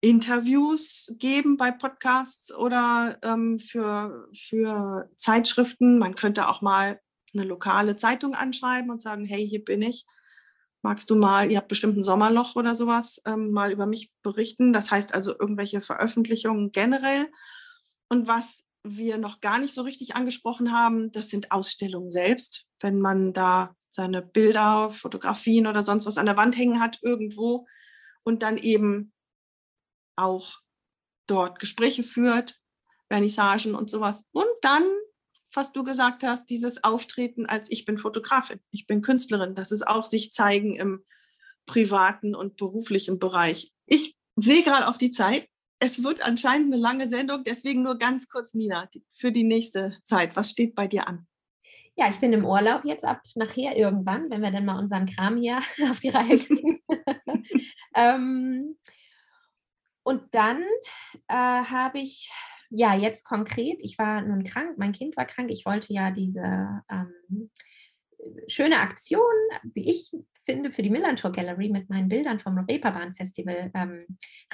[0.02, 6.00] Interviews geben bei Podcasts oder ähm, für, für Zeitschriften.
[6.00, 7.00] Man könnte auch mal
[7.34, 10.06] eine lokale Zeitung anschreiben und sagen, hey, hier bin ich.
[10.82, 14.74] Magst du mal, ihr habt bestimmt ein Sommerloch oder sowas, ähm, mal über mich berichten?
[14.74, 17.28] Das heißt also irgendwelche Veröffentlichungen generell.
[18.10, 22.66] Und was wir noch gar nicht so richtig angesprochen haben, das sind Ausstellungen selbst.
[22.80, 27.68] Wenn man da seine Bilder, Fotografien oder sonst was an der Wand hängen hat irgendwo
[28.24, 29.14] und dann eben
[30.16, 30.60] auch
[31.28, 32.60] dort Gespräche führt,
[33.08, 34.28] Vernissagen und sowas.
[34.32, 34.84] Und dann,
[35.54, 39.88] was du gesagt hast, dieses Auftreten als ich bin Fotografin, ich bin Künstlerin, das ist
[39.88, 41.04] auch sich zeigen im
[41.66, 43.72] privaten und beruflichen Bereich.
[43.86, 45.48] Ich sehe gerade auf die Zeit.
[45.80, 50.36] Es wird anscheinend eine lange Sendung, deswegen nur ganz kurz, Nina, für die nächste Zeit.
[50.36, 51.28] Was steht bei dir an?
[51.98, 55.38] Ja, ich bin im Urlaub jetzt ab nachher irgendwann, wenn wir dann mal unseren Kram
[55.38, 55.58] hier
[55.90, 56.80] auf die Reihe kriegen.
[57.96, 58.78] ähm,
[60.04, 60.64] und dann
[61.28, 62.32] äh, habe ich
[62.70, 66.82] ja jetzt konkret, ich war nun krank, mein Kind war krank, ich wollte ja diese
[66.90, 67.52] ähm,
[68.48, 69.22] schöne Aktion,
[69.74, 70.12] wie ich
[70.44, 74.06] finde, für die Millantor Gallery mit meinen Bildern vom Reeperbahn Festival ähm,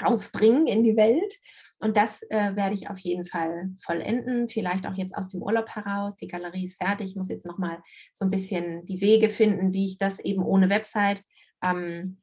[0.02, 1.34] rausbringen in die Welt.
[1.80, 5.70] Und das äh, werde ich auf jeden Fall vollenden, vielleicht auch jetzt aus dem Urlaub
[5.70, 6.18] heraus.
[6.18, 7.82] Die Galerie ist fertig, ich muss jetzt nochmal
[8.14, 11.24] so ein bisschen die Wege finden, wie ich das eben ohne Website
[11.64, 12.18] ähm,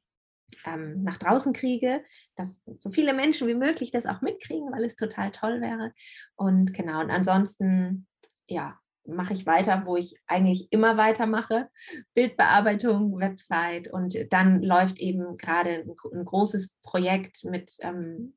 [0.66, 2.02] ähm, nach draußen kriege,
[2.36, 5.92] dass so viele Menschen wie möglich das auch mitkriegen, weil es total toll wäre.
[6.36, 8.06] Und genau, und ansonsten,
[8.46, 11.68] ja, mache ich weiter, wo ich eigentlich immer weitermache.
[12.14, 18.34] Bildbearbeitung, Website und dann läuft eben gerade ein, ein großes Projekt mit ähm,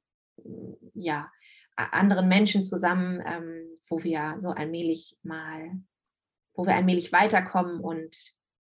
[0.94, 1.32] ja,
[1.76, 5.72] anderen Menschen zusammen, ähm, wo wir so allmählich mal,
[6.54, 8.16] wo wir allmählich weiterkommen und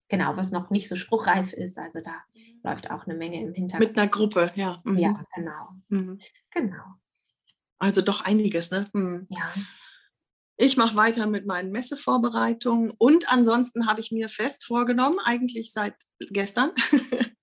[0.10, 1.78] genau, was noch nicht so spruchreif ist.
[1.78, 2.60] Also da mhm.
[2.64, 3.90] läuft auch eine Menge im Hintergrund.
[3.90, 4.82] Mit einer Gruppe, ja.
[4.84, 4.98] Mhm.
[4.98, 5.70] Ja, genau.
[5.88, 6.20] Mhm.
[6.52, 6.84] Genau.
[7.78, 8.88] Also doch einiges, ne?
[8.94, 9.28] Mhm.
[9.30, 9.54] Ja.
[10.58, 15.96] Ich mache weiter mit meinen Messevorbereitungen und ansonsten habe ich mir fest vorgenommen, eigentlich seit
[16.20, 16.72] gestern,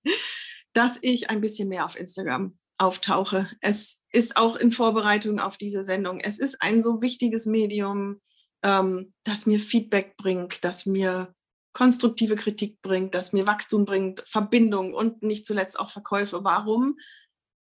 [0.73, 3.49] dass ich ein bisschen mehr auf Instagram auftauche.
[3.59, 6.19] Es ist auch in Vorbereitung auf diese Sendung.
[6.19, 8.21] Es ist ein so wichtiges Medium,
[8.63, 11.33] ähm, das mir Feedback bringt, das mir
[11.77, 16.43] konstruktive Kritik bringt, das mir Wachstum bringt, Verbindung und nicht zuletzt auch Verkäufe.
[16.43, 16.97] Warum?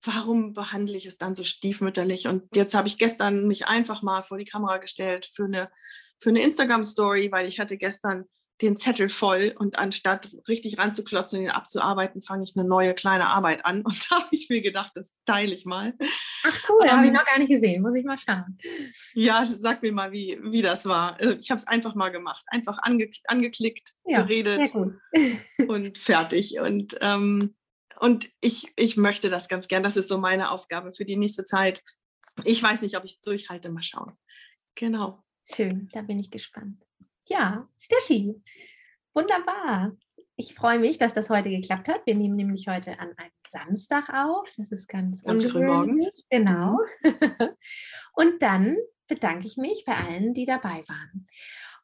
[0.04, 2.28] Warum behandle ich es dann so stiefmütterlich?
[2.28, 5.72] Und jetzt habe ich gestern mich einfach mal vor die Kamera gestellt für eine,
[6.20, 8.26] für eine Instagram-Story, weil ich hatte gestern
[8.62, 13.28] den Zettel voll und anstatt richtig ranzuklotzen und ihn abzuarbeiten, fange ich eine neue kleine
[13.28, 13.82] Arbeit an.
[13.86, 15.94] Und da habe ich mir gedacht, das teile ich mal.
[16.44, 18.58] Ach cool, ähm, habe ich noch gar nicht gesehen, muss ich mal schauen.
[19.14, 21.20] Ja, sag mir mal, wie, wie das war.
[21.20, 24.72] Also, ich habe es einfach mal gemacht, einfach ange, angeklickt, ja, geredet
[25.68, 26.60] und fertig.
[26.60, 27.56] Und, ähm,
[28.00, 29.84] und ich, ich möchte das ganz gern.
[29.84, 31.84] Das ist so meine Aufgabe für die nächste Zeit.
[32.44, 34.14] Ich weiß nicht, ob ich es durchhalte, mal schauen.
[34.76, 35.24] Genau.
[35.44, 36.87] Schön, da bin ich gespannt.
[37.28, 38.42] Ja, Steffi,
[39.14, 39.96] wunderbar.
[40.36, 42.06] Ich freue mich, dass das heute geklappt hat.
[42.06, 44.48] Wir nehmen nämlich heute an einem Samstag auf.
[44.56, 46.26] Das ist ganz, ganz früh morgens.
[46.30, 46.80] Genau.
[47.02, 47.12] Mhm.
[48.14, 51.28] Und dann bedanke ich mich bei allen, die dabei waren.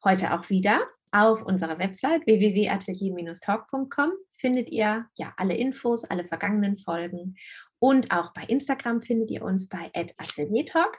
[0.04, 7.36] Heute auch wieder auf unserer Website www.atelier-talk.com findet ihr ja alle Infos, alle vergangenen Folgen
[7.78, 10.98] und auch bei Instagram findet ihr uns bei @ateliertalk.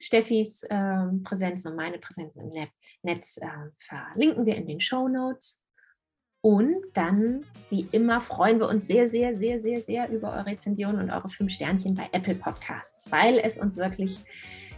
[0.00, 2.50] Steffis äh, Präsenz und meine Präsenz im
[3.02, 3.46] Netz äh,
[3.78, 5.62] verlinken wir in den Show Notes.
[6.42, 11.02] Und dann, wie immer, freuen wir uns sehr, sehr, sehr, sehr, sehr über eure Rezensionen
[11.02, 14.18] und eure fünf Sternchen bei Apple Podcasts, weil es uns wirklich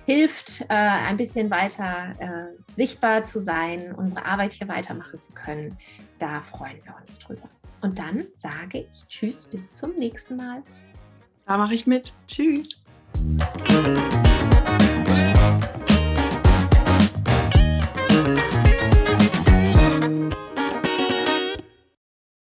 [0.04, 5.78] hilft, äh, ein bisschen weiter äh, sichtbar zu sein, unsere Arbeit hier weitermachen zu können.
[6.18, 7.48] Da freuen wir uns drüber.
[7.80, 10.64] Und dann sage ich Tschüss, bis zum nächsten Mal.
[11.46, 12.12] Da mache ich mit.
[12.26, 12.82] Tschüss.